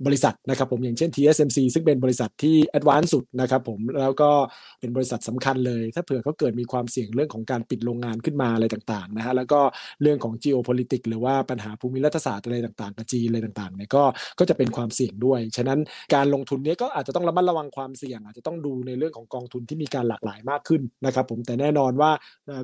[0.05, 4.29] บริษัทนะครับผมอย่างเช่น TSMC ซึ่งเป็นบริษัทที่ advance สุดนะครับผมแล้วก็
[4.79, 9.59] เป็นบริษัทสำคัญเลย ถ้าเผื่อเขาเกิดมีความเสี่ยงเรื่องของการปิดโรงงานขึ้นมาอะไรต่างๆนะฮะแล้วก็
[10.01, 14.03] เรื่องของ geopolitics หรือว่าปัญหาภูมิรัฐศาสตร์อะไรต่างๆกับจีนอะไรต่างๆเนี่ยก็
[14.39, 15.79] ก็จะเป็นความเสี่ยงด้วย ฉะนั้น
[16.15, 22.11] การลงทุนนี้ก็อาจจะต้องระมัดระวังความเสี่ยง อาจจะต้องดูในเรื่องของกองทุนที่มีการหลากหลายมากขึ้นนะครับ ผมแต่แน่นอนว่า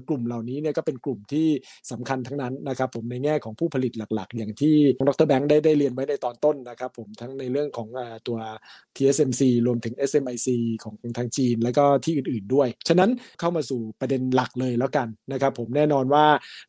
[0.07, 1.47] กลุ่มเหล่านี้เนี่ยก็เป็นกลุ่มที่
[1.91, 4.75] สำคัญทั้งนั้นนะครับ ผมในแง่ของผู้ผลิตหลักๆ อย่างที่
[5.07, 7.87] ดรแบงค์ได้ได้เรียนไว้ในตอนต้นนะครับ ผมทั้งในเรื่องของ
[8.27, 8.37] ตัว
[8.95, 10.47] TSMC รวมถึง SMIC
[10.83, 16.25] ของทางจีน แล้วก็ที่อื่นๆด้วย ฉะนั้นเข้ามาสู่ประเด็นหลักเลยแล้วกันนะครับ ผมแน่นอนว่า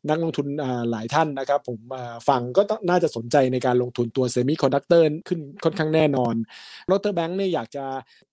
[0.09, 0.47] นักลงทุน
[0.91, 1.79] หลายท่านนะครับ ผม
[2.29, 6.35] ฟังก็น่าจะสนใจในการลงทุนตัวเซมิคอนดักเตอร์ขึ้นค่อนข้างแน่นอน
[6.87, 7.85] ดอกเตอร์แบงค์เนี่ยอยากจะ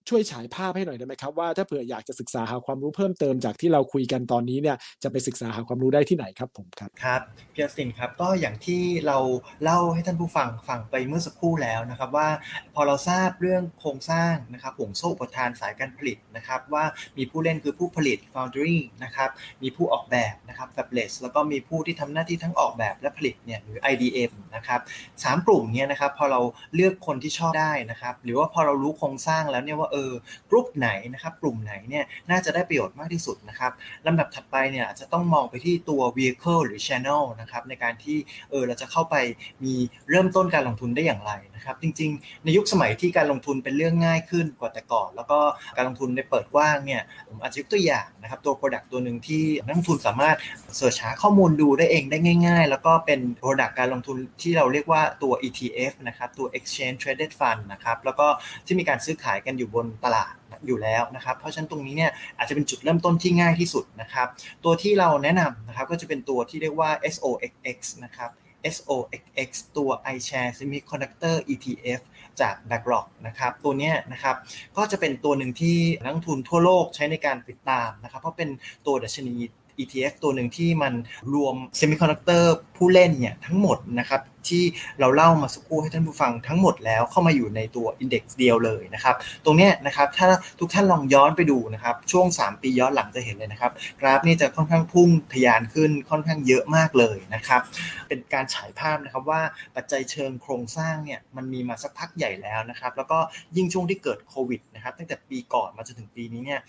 [0.09, 7.21] ช่วยฉายภาพให้หน่อยได้ไหมครับว่าถ้าเผื่ออยากจะศึกษาหาความรู้เพิ่มเติมจากที่เราคุยกันตอนนี้เนี่ยจะไปศึกษาหาความรู้ได้ที่ไหนครับผมครับครับ
[7.53, 9.19] เพียสินครับก็อย่างที่เรา
[9.63, 12.29] เล่าให้ท่านผู้ฟังฟังไปเมื่อสักครู่แล้วนะครับว่า
[12.75, 16.85] พอเราทราบเรื่องโครงสร้างนะครับห่วงโซ่ประทานสายการผลิตนะครับว่า
[17.19, 19.31] มีผู้เล่นคือผู้ผลิต foundry นะครับ
[19.63, 24.81] มีผู้ออกแบบนะครับ fabless แล้วก็มีผู้ที่ทำหน้าที่ทั้งออกแบบและผลิตเนี่ยหรือ IDM นะครับ
[25.23, 26.41] สามกลุ่มเนี้นะครับพอเรา
[26.75, 30.13] เลือกคนที่ชอบได้นะครับหรือว่าพอเรารู้โครงสร้างแล้วเนี่ยว่าเออ
[30.51, 33.73] กลุ่มไหนนะครับกลุ่มไหนเนี่ยน่าจะได้ประโยชน์มากที่สุดนะครับ
[34.07, 38.17] ลำดับถัดไปเนี่ยจะต้องมองไปที่ตัว vehicle หรือ channel นะครับในการที่
[38.51, 39.17] เออเราจะเข้าไป
[39.65, 39.75] มี
[40.11, 45.39] เริ่มต้นการลงทุนได้อย่างไรนะครับจริงๆ ในยุคสมัยที่การลงทุนเป็นเรื่องง่ายขึ้นกว่าแต่ก่อน แล้วก็
[45.77, 50.37] การลงทุนในเปิดกว้างเนี่ยผมอาจจะยกตัวอย่างนะครับตัว Product ตัวหนึ่งที่นักลงทุนสามารถ
[50.77, 58.27] เสิร์ชหาข้อมูลดูได้เองได้ง่าย ๆ แล้วก็เป็น Product การลงทุนที่เราเรียกว่าตัว ETF นะครับตัว Exchange Traded Fund นะครับแล้วก็
[58.67, 60.35] ที่มีการซื้อขายกันอยู่บนตลาด
[60.67, 64.29] อยู่แล้วนะครับ เพราะฉะนั้นตรงนี้เนี่ยอาจจะเป็นจุดเริ่มต้นที่ง่ายที่สุดนะครับ
[64.65, 68.31] ตัวที่เราแนะนำนะครับก็จะเป็นตัวที่เรียกว่า SOXX นะครับ
[68.75, 72.01] SOXX ตัว iShare Semiconductor ETF
[72.41, 74.37] จาก BlackRock นะครับตัวนี้นะครับ
[74.77, 78.49] ก็จะเป็นตัวหนึ่งที่นักทุนทั่วโลกใช้ในการติดตามนะครับ เพราะเป็น
[78.87, 79.35] ตัวดัชนี
[79.79, 80.93] ETF ตัวหนึ่งที่มัน
[81.35, 84.63] รวม semiconductor ผู้เล่นเนี่ยทั้งหมดนะครับ ที่
[85.01, 90.27] เราเล่ามาสักครู่ให้ท่านผู้ฟังทั้งหมดแล้วเข้ามาอยู่ในตัว index เดียวเลยนะครับ ตรงนี้นะครับถ้า
[90.61, 97.61] ทุกท่านลองย้อนไปดูนะครับช่วง 3 ปีย้อนหลังจะเห็นเลยนะครับ กราฟนี่จะค่อนข้างพุ่งทะยานขึ้นค่อนข้างเยอะมากเลยนะครับ
[98.09, 99.43] เป็นการฉายภาพนะครับว่า
[99.77, 103.19] ปัจจัยเชิงโครงสร้างเนี่ยมันมีมาสักพักใหญ่แล้วนะครับ แล้วก็
[103.57, 106.61] ยิ่งช่วงที่เกิดโควิดนะครับตั้งแต่ปีก่อนมาจนถึงปีนี้เนี่ย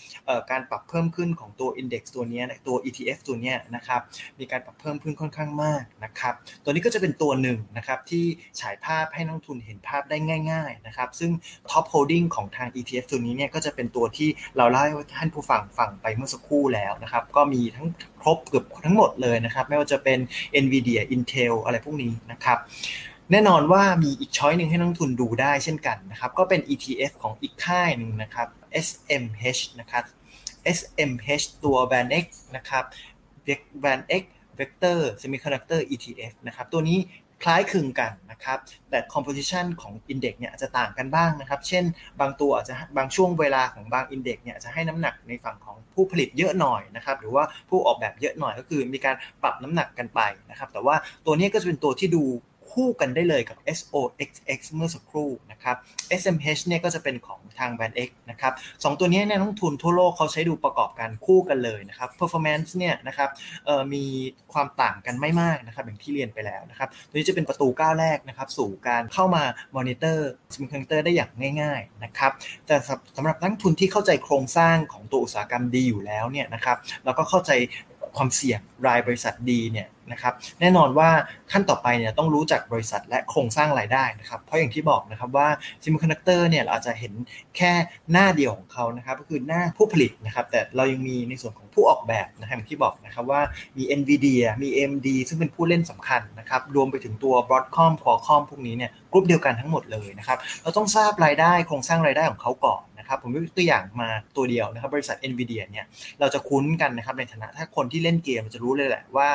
[0.52, 4.02] การปรับเพิ่มขึ้นของตัว index ตัวนี้ตัว ETF ตัวนี้นะครับ
[4.40, 6.34] มีการปรับเพิ่มขึ้นค่อนข้างมากนะครับ
[6.64, 8.26] ตัวนี้ก็จะเป็นตัวหนึ่งนะครับที่
[8.60, 10.18] ฉายภาพให้นักทุนเห็นภาพได้
[10.52, 11.32] ง่าย ๆนะครับ ซึ่ง
[11.70, 17.88] top holding ของทาง ETF ตัวนี้เนี่ยก็จะเป็นตัวที่เราเล่าให้ท่านผู้ฟังฟังไปเมื่อสักครู่แล้วนะครับก็มีทั้ง
[18.22, 20.20] ครบเกือบทั้งหมดเลยนะครับไม่ว่าจะเป็น
[20.64, 22.58] NVIDIA Intel อะไรพวกนี้นะครับ
[23.32, 28.48] แน่นอนว่ามีอีก choice หนึ่งให้นักทุนดูได้เช่นกันนะครับก็เป็น ETF ของอีกค่ายหนึ่งนะครับ
[28.86, 30.04] SMH นะครับ
[30.78, 32.84] SMH ตัว v a n X นะครับ
[33.84, 34.24] v a n X
[34.60, 37.00] Vector Semiconductor ETF นะครับตัวนี้
[37.44, 41.84] คล้ายคลึงกันนะครับ แต่ composition ของ index เนี่ยจะต่างกันบ้างนะครับ เช่น
[42.20, 52.24] บางตัวอาจจะบางช่วงเวลาของบาง index เนี่ยจะให้น้ำหนักในฝั่งของผู้ผลิตเยอะหน่อยนะครับ หรือว่าผู้ออกแบบเยอะหน่อยก็คือมีการปรับน้ำหนักกันไปนะครับ แต่ว่าตัวนี้ก็จะเป็นตัวที่ดู
[52.74, 55.76] คู่กันได้เลยกับ SOXX เมื่อสักครู่นะครับ
[56.22, 63.30] SMH เนี่ยก็จะเป็นของทางแบรนด์ X นะครับสตัวนี้เนี่ยนักทุนทั่วโลกเขาใช้ดูประกอบกันคู่กันเลยนะครับ performance เนี่ยนะครับ
[63.94, 64.04] มี
[64.54, 69.44] ความต่างกันไม่มากนะครับอย่างที่เรียนไปแล้วนะครับตัวนี้จะเป็นประตูก้าวแรกนะครับสู่การเข้ามา
[69.76, 71.32] monitor semiconductor ได้อย่าง
[71.62, 72.32] ง่ายๆนะครับ
[72.68, 72.76] แต่
[73.16, 77.52] สำหรับนักทุนที่เข้าใจโครงสร้างของตัวอุตสาหกรรมดีอยู่แล้วเนี่ยนะครับแล้วก็เข้าใจ
[78.18, 81.10] ความเสี่ยงรายบริษัทดีเนี่ยนะครับแน่นอนว่า
[81.52, 85.48] ขั้นต่อไปเนี่ยต้องรู้จักบริษัทและโครงสร้างรายได้นะครับเพราะอย่างที่บอกนะครับว่า
[85.84, 87.14] semiconductor เนี่ยเราอาจจะเห็น
[87.58, 87.72] แค่
[88.12, 93.42] หน้าเดียวของเขานะครับก็คือหน้าผู้ผลิตนะครับแต่เรายังมีในส่วนของผู้ออกแบบนะครับอย่างที่บอกนะครับว่า
[93.78, 105.86] มี NVIDIA มี AMD ซึ่งเป็นผู้เล่นสำคัญนะครับรวมไปถึงตัว Broadcom Qualcomm พวกนี้เนี่ยกลุ่มเดียวกันทั้งหมดเลยนะครับเราต้องทราบรายได้โครงสร้างรายได้ของเขาก่อน นะครับผมยกตัวอย่างมาตัวเดียวนะครับบริษัท NVIDIA เนี่ย
[106.20, 109.30] เราจะคุ้นกันนะครับในฐานะถ้าคนที่เล่นเกมจะรู้เลยแหละว่า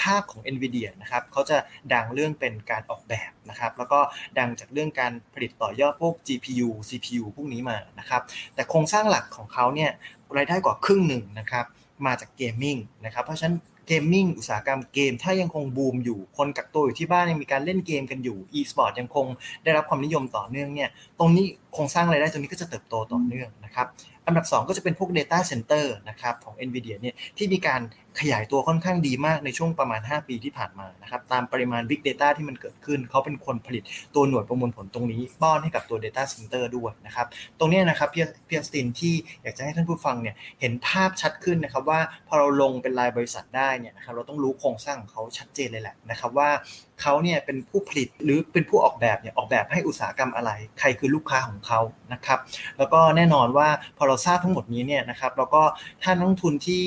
[0.00, 1.56] ภาพของ NVIDIA นะครับเขาจะ
[1.92, 4.00] ดังเรื่องเป็นการออกแบบนะครับแล้วก็
[4.38, 8.22] ดังจากเรื่องการผลิตต่อยอดพวก GPU CPU พวกนี้มานะครับ
[8.54, 9.90] แต่โครงสร้างหลักของเขาเนี่ย
[10.36, 11.64] รายได้กว่าครึ่งหนึ่งนะครับ
[12.06, 13.56] มาจาก gaming นะครับเพราะฉะนั้น
[13.88, 19.26] gaming อุตสาหกรรมเกม ถ้ายังคงบูมอยู่ คนกักตัวอยู่ที่บ้านยังมีการเล่นเกมกันอยู่ e-sport ยังคง
[19.64, 23.86] ได้รับความนิยมต่อเนื่องเนี่ย ตรงนี้โครงสร้างรายได้ตรงนี้ก็จะเติบโตต่อเนื่องนะครับ
[24.28, 27.80] อันดับ 2 ก็จะเป็นพวก Data Center นะครับของ NVIDIA เนี่ยที่มีการ
[28.20, 33.82] ขยายตัวค่อนข้างดีมากในช่วงประมาณ 5 ปีที่ผ่านมานะครับตามปริมาณ Big Data ที่มันเกิดขึ้น เขาเป็นคนผลิต
[34.14, 37.26] ตัวหน่วยประมวลผลตรงนี้ป้อนให้กับตัว Data Center ด้วยนะครับ
[37.58, 46.50] ตรงนี้นะครับพี่พี่สตินที่อยากจะให้ท่านผู้ฟังเนี่ยเห็นภาพชัดขึ้นนะครับว่าพอเราลงเป็นรายบริษัทได้เนี่ยนะครับเราต้องรู้โครงสร้างของเขาชัดเจนเลยแหละนะครับว่า
[47.02, 51.80] เขาเนี่ยเป็นผู้ผลิตหรือเป็นผู้ออกแบบเนี่ยออกแบบให้อุตสาหกรรมอะไร ใครคือลูกค้าของเขา
[52.12, 52.38] นะครับ
[52.78, 55.62] แล้วก็แน่นอนว่าพอเราทราบทั้งหมดนี้เนี่ยนะครับแล้วก็
[56.02, 56.82] ถ้านักทุนที่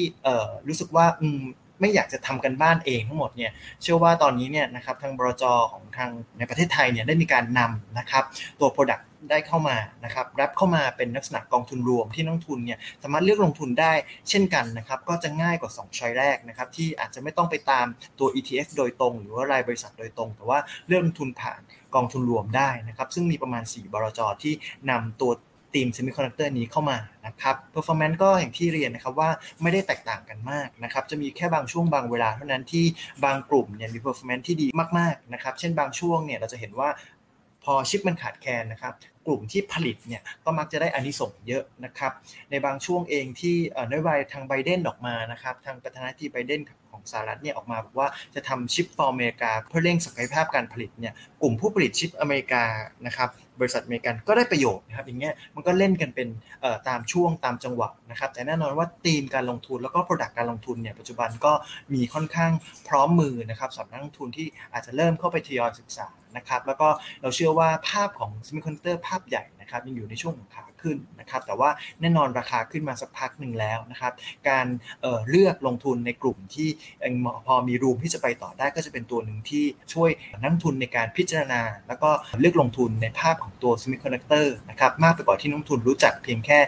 [0.68, 1.42] รู้สึกว่าอืม
[1.82, 8.24] ไม่อยากจะทำกันบ้านเองทั้งหมดเนี่ยเชื่อว่าตอนนี้เนี่ยนะครับทางบรจของทางในประเทศไทยเนี่ยได้มีการนำนะครับ
[8.60, 13.94] ตัว Product ได้เข้ามานะครับรับเข้ามาเป็นลักษณะกองทุนรวมที่นักทุนเนี่ยสามารถเลือกลงทุนได้
[14.30, 17.86] เช่นกันนะครับก็จะง่ายกว่า 2ช้อยแรกนะครับที่อาจจะไม่ต้องไปตาม
[18.20, 21.62] ตัว ETF โดยตรง หรือว่ารายบริษัทโดยตรง แต่ว่าเลือกลงทุนผ่าน
[21.96, 24.54] กองทุนรวมได้นะครับซึ่งมีประมาณ 4 บรจที่
[24.90, 25.32] นำตัว
[25.74, 29.30] ธีม semiconductor นี้เข้ามานะครับ performance ก็อย่างที่เรียนนะครับว่า
[29.62, 32.86] ไม่ได้แตกต่างกันมากนะครับจะมีแค่บางช่วงบางเวลาเท่านั้นที่
[33.26, 36.90] บางกลุ่มเนี่ยมี performance ที่ดีมากๆนะครับเช่นบางช่วงเนี่ยเราจะเห็นว่า
[37.64, 38.94] พอชิปมันขาดแคลนนะครับ
[39.26, 42.12] กลุ่มที่ผลิตเนี่ยก็มักจะได้อานิสงส์เยอะนะครับ
[42.52, 43.56] ในบางช่วงเองที่
[43.90, 52.64] นโยบายทางไบเดนออกมานะครับทางประธานาธิบดีไบเดน ของสหรัฐเนี่ยออกมาบอกว่าจะทำ CHIPS for America เพื่อเร่งศักยภาพการผลิตเนี่ยกลุ่มผู้ผลิตชิปอเมริกา
[53.06, 56.28] นะครับบริษัทอเมริกันก็ได้ประโยชน์นะครับอย่างเงี้ยมันก็เล่นกันเป็น
[56.88, 61.54] ตามช่วงตามจังหวะนะครับแต่แน่นอนว่าธีมการลงทุนแล้วก็ Product การลงทุนเนี่ยปัจจุบันก็
[61.94, 62.52] มีค่อนข้าง
[62.88, 66.88] พร้อมมือนะครับสำหรับนักลงทุนที่อาจจะเริ่มเข้าไปทยอยศึกษานะครับแล้วก็
[67.22, 71.70] เราเชื่อว่าภาพของ semiconductor ภาพใหญ่นะครับยังอยู่ในช่วงของขา ขึ้นนะครับแต่ว่า
[72.02, 74.14] แน่นอนราคาขึ้นมาสักพักหนึ่งแล้วนะครับ
[74.50, 76.70] การเลือกลงทุนในกลุ่มที่
[77.48, 80.10] พอมี room ที่จะไปต่อได้ก็จะเป็นตัวหนึ่งที่ช่วย
[80.42, 86.60] นักทุนในการพิจารณา แล้วก็เลือกลงทุนในภาพของตัว semiconductor นะครับมากไปกว่าที่นักทุนรู้จักเพียงแค่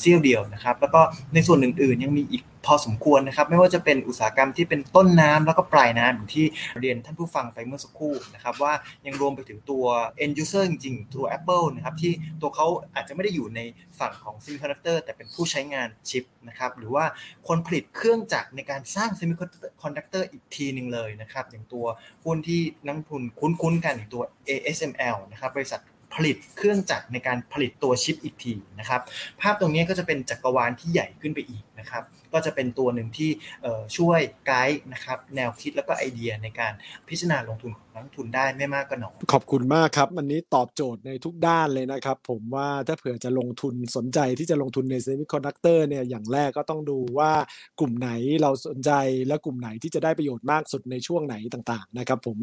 [0.00, 1.00] เสี้ยวเดียวนะครับแล้วก็
[1.34, 6.46] ในส่วนอื่นๆยังมีอีก พอสมควรนะครับ ไม่ว่าจะเป็นอุตสาหกรรมที่เป็นต้นน้ำแล้วก็ปลายน้ำอย่างที่
[6.80, 8.72] เรียนท่านผู้ฟังไปเมื่อสักครู่นะครับว่า
[9.06, 9.84] ยังรวมไปถึงตัว
[10.24, 13.60] end user จริงๆตัว Apple นะครับที่ตัวเขาอาจจะไม่ได้อยู่ใน
[13.98, 17.04] ฝั่งของ semiconductor แต่เป็นผู้ใช้งานชิปนะครับหรือว่า
[17.48, 21.86] คนผลิตเครื่องจักรในการสร้าง semiconductor อีกทีหนึ่งเลยนะครับอย่างตัว
[22.24, 25.82] หุ้นที่นักทุนคุ้นๆกันอย่างตัว ASML นะครับบริษัท
[26.14, 29.00] ผลิตเครื่องจักรในการผลิตตัวชิปอีกทีนะครับ
[29.40, 33.30] ภาพตรงนี้ก็จะเป็นจักรวาลที่ใหญ่ขึ้นไปอีกนะครับ ก็จะเป็นตัวหนึ่งที่
[33.96, 36.72] ช่วยไกด์นะครับแนวคิดแล้วก็ไอเดียในการ
[37.08, 47.32] พิจารณาลงทุนของนักทุนได้ไม่มากก็น้อยขอบคุณมากครับอันนี้ตอบโจทย์ในทุกด้านเลยนะครับ ผมว่าถ้าเผื่อจะลงทุนสนใจที่จะลงทุนใน semiconductor เนี่ยอย่างแรกก็ต้องดูว่า
[47.80, 48.10] กลุ่มไหน
[48.42, 48.90] เราสนใจ
[49.28, 52.36] และกลุ่มไหนที่จะได้ประโยชน์มากสุดในช่วงไหนต่างๆนะครับ ผม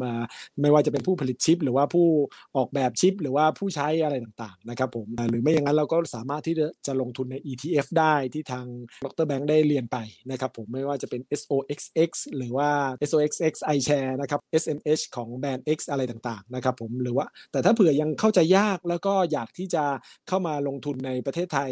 [0.60, 2.06] ไม่ว่าจะเป็นผู้ผลิตชิป หรือว่าผู้
[2.56, 8.66] ออกแบบชิป หรือว่าผู้ใช้อะไรต่างๆนะครับผมหรือไม่อย่างนั้นเราก็สามารถที่จะลงทุนใน ETF ได้ที่ทาง
[9.04, 9.98] ดรแบงค์ได้เรียนไป
[10.30, 12.70] นะครับผมไม่ว่าจะเป็น SOXX หรือว่า
[13.10, 19.84] SOXX iShare นะครับ SMH ของแบรนด์ X อะไรต่างๆนะครับผมหรือว่าแต่ถ้าเผื่อยังเข้าใจยากแล้วก็อยากที่จะ
[20.28, 21.70] เข้ามาลงทุนในประเทศไทย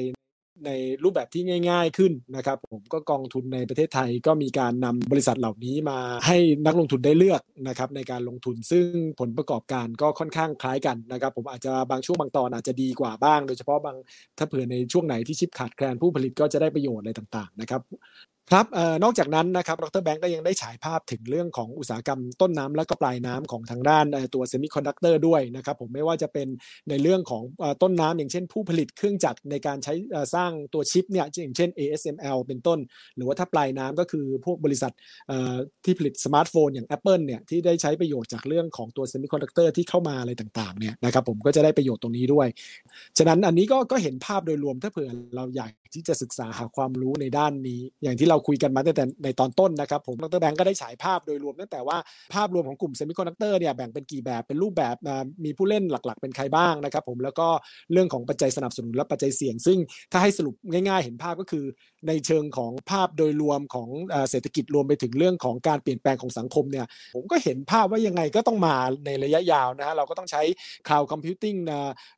[0.66, 0.70] ใน
[1.02, 6.36] รูปแบบที่ง่ายๆขึ้นนะครับผมก็กองทุนในประเทศไทยก็มีการนำบริษัทเหล่านี้มาให้
[6.66, 8.86] นักลงทุนได้เลือกนะครับในการลงทุนซึ่ง
[9.20, 13.96] ผลประกอบการก็ค่อนข้างคล้ายกันนะครับผมอาจจะบางช่วงบางตอนอาจจะดีกว่าบ้าง โดยเฉพาะบาง
[14.38, 17.82] ถ้าเผื่อในช่วงไหนที่ชิปขาดแคลนผู้ผลิตก็จะได้ประโยชน์อะไรต่างๆนะครับ
[18.52, 18.66] ครับ
[19.02, 24.04] นอกจากนั้นนะครับ ดร.แบงก์ก็ยังได้ฉายภาพถึงเรื่องของอุตสาหกรรมต้นน้ำและก็ปลายน้ำของทางด้าน
[24.34, 26.48] ตัว semiconductor ด้วยนะครับผมไม่ว่าจะเป็น
[26.88, 27.42] ในเรื่องของ
[27.82, 29.94] ต้นน้ำอย่างเช่นผู้ผลิตเครื่องจักรในการใช้
[30.34, 32.78] สร้างตัวชิปเนี่ยอย่างเช่น ASML เป็นต้น
[33.16, 34.92] หรือว่าถ้าปลายน้ำก็คือพวกบริษัท
[35.84, 42.48] ที่ผลิตสมาร์ทโฟนอย่าง Apple เนี่ยที่ได้ใช้ประโยชน์จากเรื่องของตัว semiconductor ที่เข้ามาอะไรต่างๆเนี่ยนะครับผมก็จะได้ประโยชน์ตรงนี้ด้วย
[43.18, 51.96] ฉะนั้นอันนี้ก็ก็เห็นภาพโดยรวมถ้าเผื่อเราอยากที่จะศึกษาหาความรู้ในด้านนี้อย่างที่เราราคุยกันมาตั้งแต่ในตอนต้นนะครับผมดร.แบงก์ก็ได้ฉายภาพโดยรวมตั้งแต่ว่า
[52.34, 54.96] ภาพรวมของกลุ่ม semiconductor เนี่ยแบ่งเป็นกี่แบบเป็นรูปแบบ
[55.44, 57.48] มีผู้เล่นหลักๆ เป็นใครบ้างนะครับผมแล้วก็
[57.92, 59.78] เรื่องของปัจจัยสนับสนุนและปัจจัยเสี่ยง ซึ่ง
[60.12, 61.64] ถ้าให้สรุปง่าย ๆ เห็นภาพก็คือ
[62.08, 63.88] ในเชิงของภาพโดยรวมของ
[64.30, 70.42] เศรษฐกิจรวมไปถึงเรื่องของการเปลี่ยนแปลงของสังคมเนี่ยผมก็เห็นภาพว่ายังไงก็ต้องมาในระยะยาวนะฮะเราก็ต้องใช้
[70.88, 71.54] cloud computing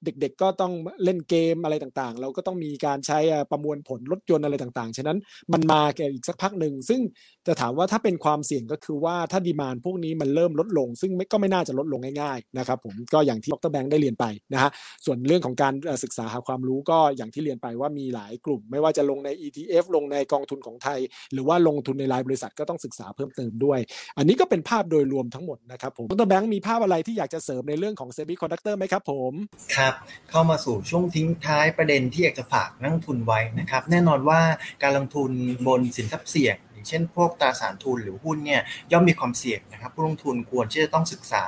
[0.05, 0.73] เด็กๆ ก็ต้อง
[1.05, 3.19] เล่นเกมอะไรต่างๆ เราก็ต้องมีการใช้
[3.51, 5.19] ประมวลผลรถยนต์อะไรต่างๆ ฉะนั้น
[5.53, 7.01] มันมาอีกสักพักหนึ่งซึ่ง
[7.47, 14.71] แต่ถามว่าถ้าเป็นความเสี่ยงก็คือว่าถ้า demand พวกนี้มันเริ่มลดลง ซึ่งก็ไม่น่าจะลดลงง่ายๆนะครับผมก็อย่างที่ดรแบงค์ได้เรียนไปนะฮะ
[15.05, 20.99] ส่วนเรื่องของการศึกษาหาความรู้ก็อย่างที่เรียนไปว่ามีหลายกลุ่ม ไม่ว่าจะลงใน ETF ลงในกองทุนของไทย
[21.33, 23.79] หรือว่าลงทุนในรายบริษัทก็ต้องศึกษาเพิ่มเติมด้วย
[24.19, 29.33] อันนี้ก็เป็นภาพโดยรวมทั้งหมดนะครับผมดรแบงค์มีภาพอะไรที่อยากจะเสริมในเรื่องของเซมิคอนดักเตอร์ไหมครับผม
[29.77, 29.95] ครับ
[30.31, 34.41] เข้ามาสู่ช่วงทิ้งท้ายประเด็นที่อยากจะฝากนักลงทุนไว้นะครับแน่นอนว่า
[34.83, 35.31] การลงทุน
[35.67, 36.57] บนสินทรัพย์เสี่ยง
[36.88, 38.61] เช่นพวกตราสารทุนหรือหุ้นเนี่ย
[38.92, 41.44] ย่อมมีความเสี่ยงนะครับผู้ลงทุนควรที่จะต้องศึกษา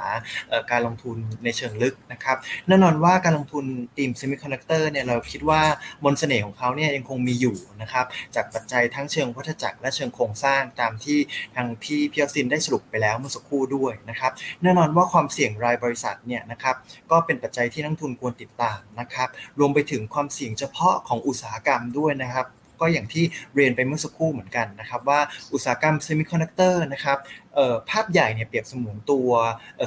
[0.71, 2.37] การลงทุนในเชิงลึกนะครับ
[2.69, 3.65] แน่นอนว่าการลงทุน
[3.97, 5.61] ธีมเซมิคอนดักเตอร์เนี่ยเราคิดว่า
[6.05, 11.19] มนต์เสน่ห์ของเขาเนี่ยยังคงมีอยู่นะครับจากปัจจัยทั้งเชิงวัฏจักรและเชิงโครงสร้างตามที่
[11.57, 16.77] ทางพี่เพียวซินได้สรุปไปแล้วเมื่อสักครู่ด้วยนะครับแน่นอนว่าความเสี่ยงรายบริษัทเนี่ยนะครับ
[17.11, 22.47] ก็เป็นปัจจัยที่นักลงทุนควรติดตามนะครับรวมไปถึงความเสี่ยงเฉพาะของอุตสาหกรรมด้วยนะครับ
[22.81, 25.21] ก็อย่างที่เรียนไปเมื่อสักครู่เหมือนกันนะครับว่า
[25.53, 27.19] อุตสาหกรรมเซมิคอนดักเตอร์นะครับ
[27.91, 29.29] ภาพใหญ่เนี่ยเปรียบเสมือนตัว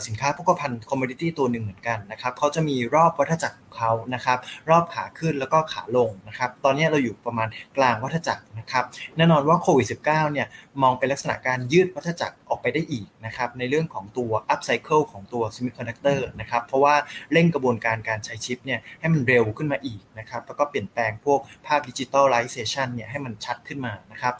[0.07, 4.37] สินค้าโภคภัณฑ์ commodity ตัวหนึ่งเหมือนกันนะครับเขาจะมีรอบวัฏจักรของเขานะครับ
[4.69, 8.85] รอบขาขึ้นแล้วก็ขาลงนะครับ ตอนนี้เราอยู่ประมาณกลางวัฏจักรนะครับ
[9.17, 10.03] แน่นอนว่าโควิด -19
[10.33, 10.47] เนี่ย
[10.81, 16.95] มองเป็นลักษณะการยืดวัฏจักรออกไปได้อีกนะครับ ในเรื่องของตัว up cycle ของตัวเซมิคอนดักเตอร์นะครับ เพราะว่า
[17.31, 24.33] เร่งกระบวนการการใช้ชิปเนี่ยให้มันเร็วขึ้นมาอีกนะครับ แล้วก็เปลี่ยนแปลงพวกภาพดิจิตอลไลเซชันเนี่ยให้มันชัดขึ้นมานะครับ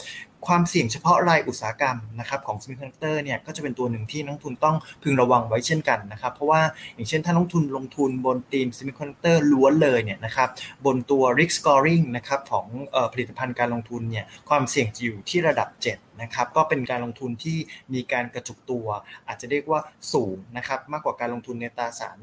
[0.48, 6.62] ความเสี่ยงเฉพาะรายอุตสาหกรรมนะครับของ semiconductor เนี่ยก็จะเป็นตัวหนึ่งที่นักทุนต้องพึงระวังไว้เช่นกันนะครับเพราะว่า
[6.96, 10.50] อย่างเช่นถ้านักทุนลงทุนบนทีม semiconductor ล้วนเลยเนี่ยนะครับ
[10.86, 12.68] บนตัว risk scoring นะครับของ
[13.14, 17.58] ผลิตภัณฑ์การลงทุนเนี่ยความเสี่ยงจะอยู่ที่ระดับ 7นะครับก็เป็นการลงทุนที่
[17.94, 18.88] มีการกระจุกตัว
[19.28, 19.80] อาจจะเรียกว่า
[20.14, 22.18] สูงนะครับมากกว่าการลงทุนในตราสาร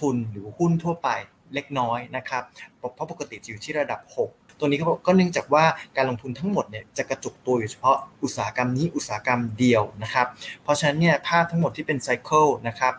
[0.00, 1.10] ทุนหรือหุ้นทั่วไป
[1.54, 2.42] เล็กน้อยนะครับ
[2.76, 5.64] เพราะปกติอยู่ที่ระดับ 6 ตัวนี้ก็เนื่องจากว่า
[5.96, 10.26] การลงทุนทั้งหมดเนี่ยจะกระจุกตัวอยู่เฉพาะอุตสาหกรรมนี้อุตสาหกรรมเดียวนะครับ
[10.62, 12.92] เพราะฉะนั้นเนี่ยภาพทั้งหมดที่เป็นไซเคิลนะครับ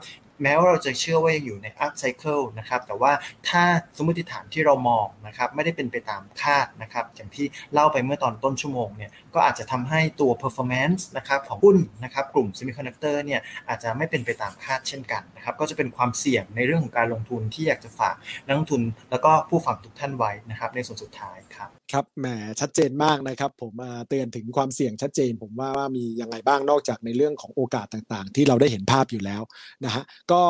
[0.43, 3.11] แม้ว่าเราจะเชื่อว่ายังอยู่ใน up cycle นะครับแต่ว่า
[3.49, 3.63] ถ้า
[3.97, 22.27] สมมติฐานที่เรามองนะครับไม่ได้เป็นไปตามคาดนะครับอย่างที่เล่าไปเมื่อตอนต้นชั่วโมงเนี่ยก็อาจจะทำให้ตัว performance นะครับของหุ้นนะครับกลุ่ม semiconductor เนี่ยอาจจะไม่เป็นไปตามคาดเช่นกันนะครับก็จะเป็นความเสี่ยงในเรื่องของการลงทุนที่อยากจะฝากนักลงทุน แล้วก็ผู้ฟังทุกท่านไว้นะครับในส่วนสุดท้ายครับ ครับแหม
[22.59, 23.73] ชัดเจนมากนะครับผม
[24.09, 29.41] เตือนถึงความเสี่ยงชัดเจน ผมว่าว่ามียังไงบ้างนอกจากในเรื่องของโอกาสต่างๆ ที่เราได้เห็นภาพอยู่แล้ว
[29.85, 30.41] นะฮะก็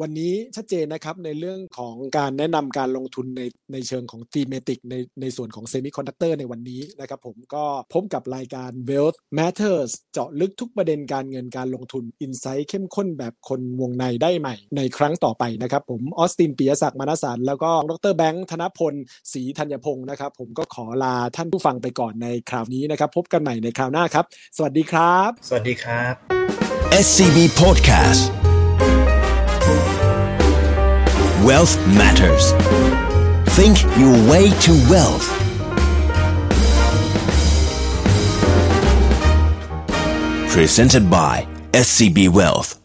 [0.00, 18.94] วันนี้ชัดเจนนะครับในเรื่องของการแนะนำการลงทุนในในเชิงของ thematic ในในส่วนของเซมิคอนดักเตอร์ในวันนี้นะครับผมก็พบกับรายการ Wealth Matters เจาะลึกทุกประเด็นการเงินการลงทุน insight เข้มข้นแบบคนวงในได้ใหม่ ในครั้งต่อไปนะครับผมออสตินปียศักดิ์มานาสันแล้วก็ดรแบงค์ธนพล
[19.32, 24.24] ศรีธัญพงศ์นะครับผมก็ขอลาท่านผู้ฟังไปก่อนในคราวนี้นะครับ พบกันใหม่ในคราวหน้าครับ
[24.56, 26.14] สวัสดีครับ สวัสดีครับ
[27.04, 28.22] SCB Podcast
[31.48, 32.46] Wealth Matters
[33.56, 35.28] Think your way to wealth
[40.54, 42.79] Presented by SCB Wealth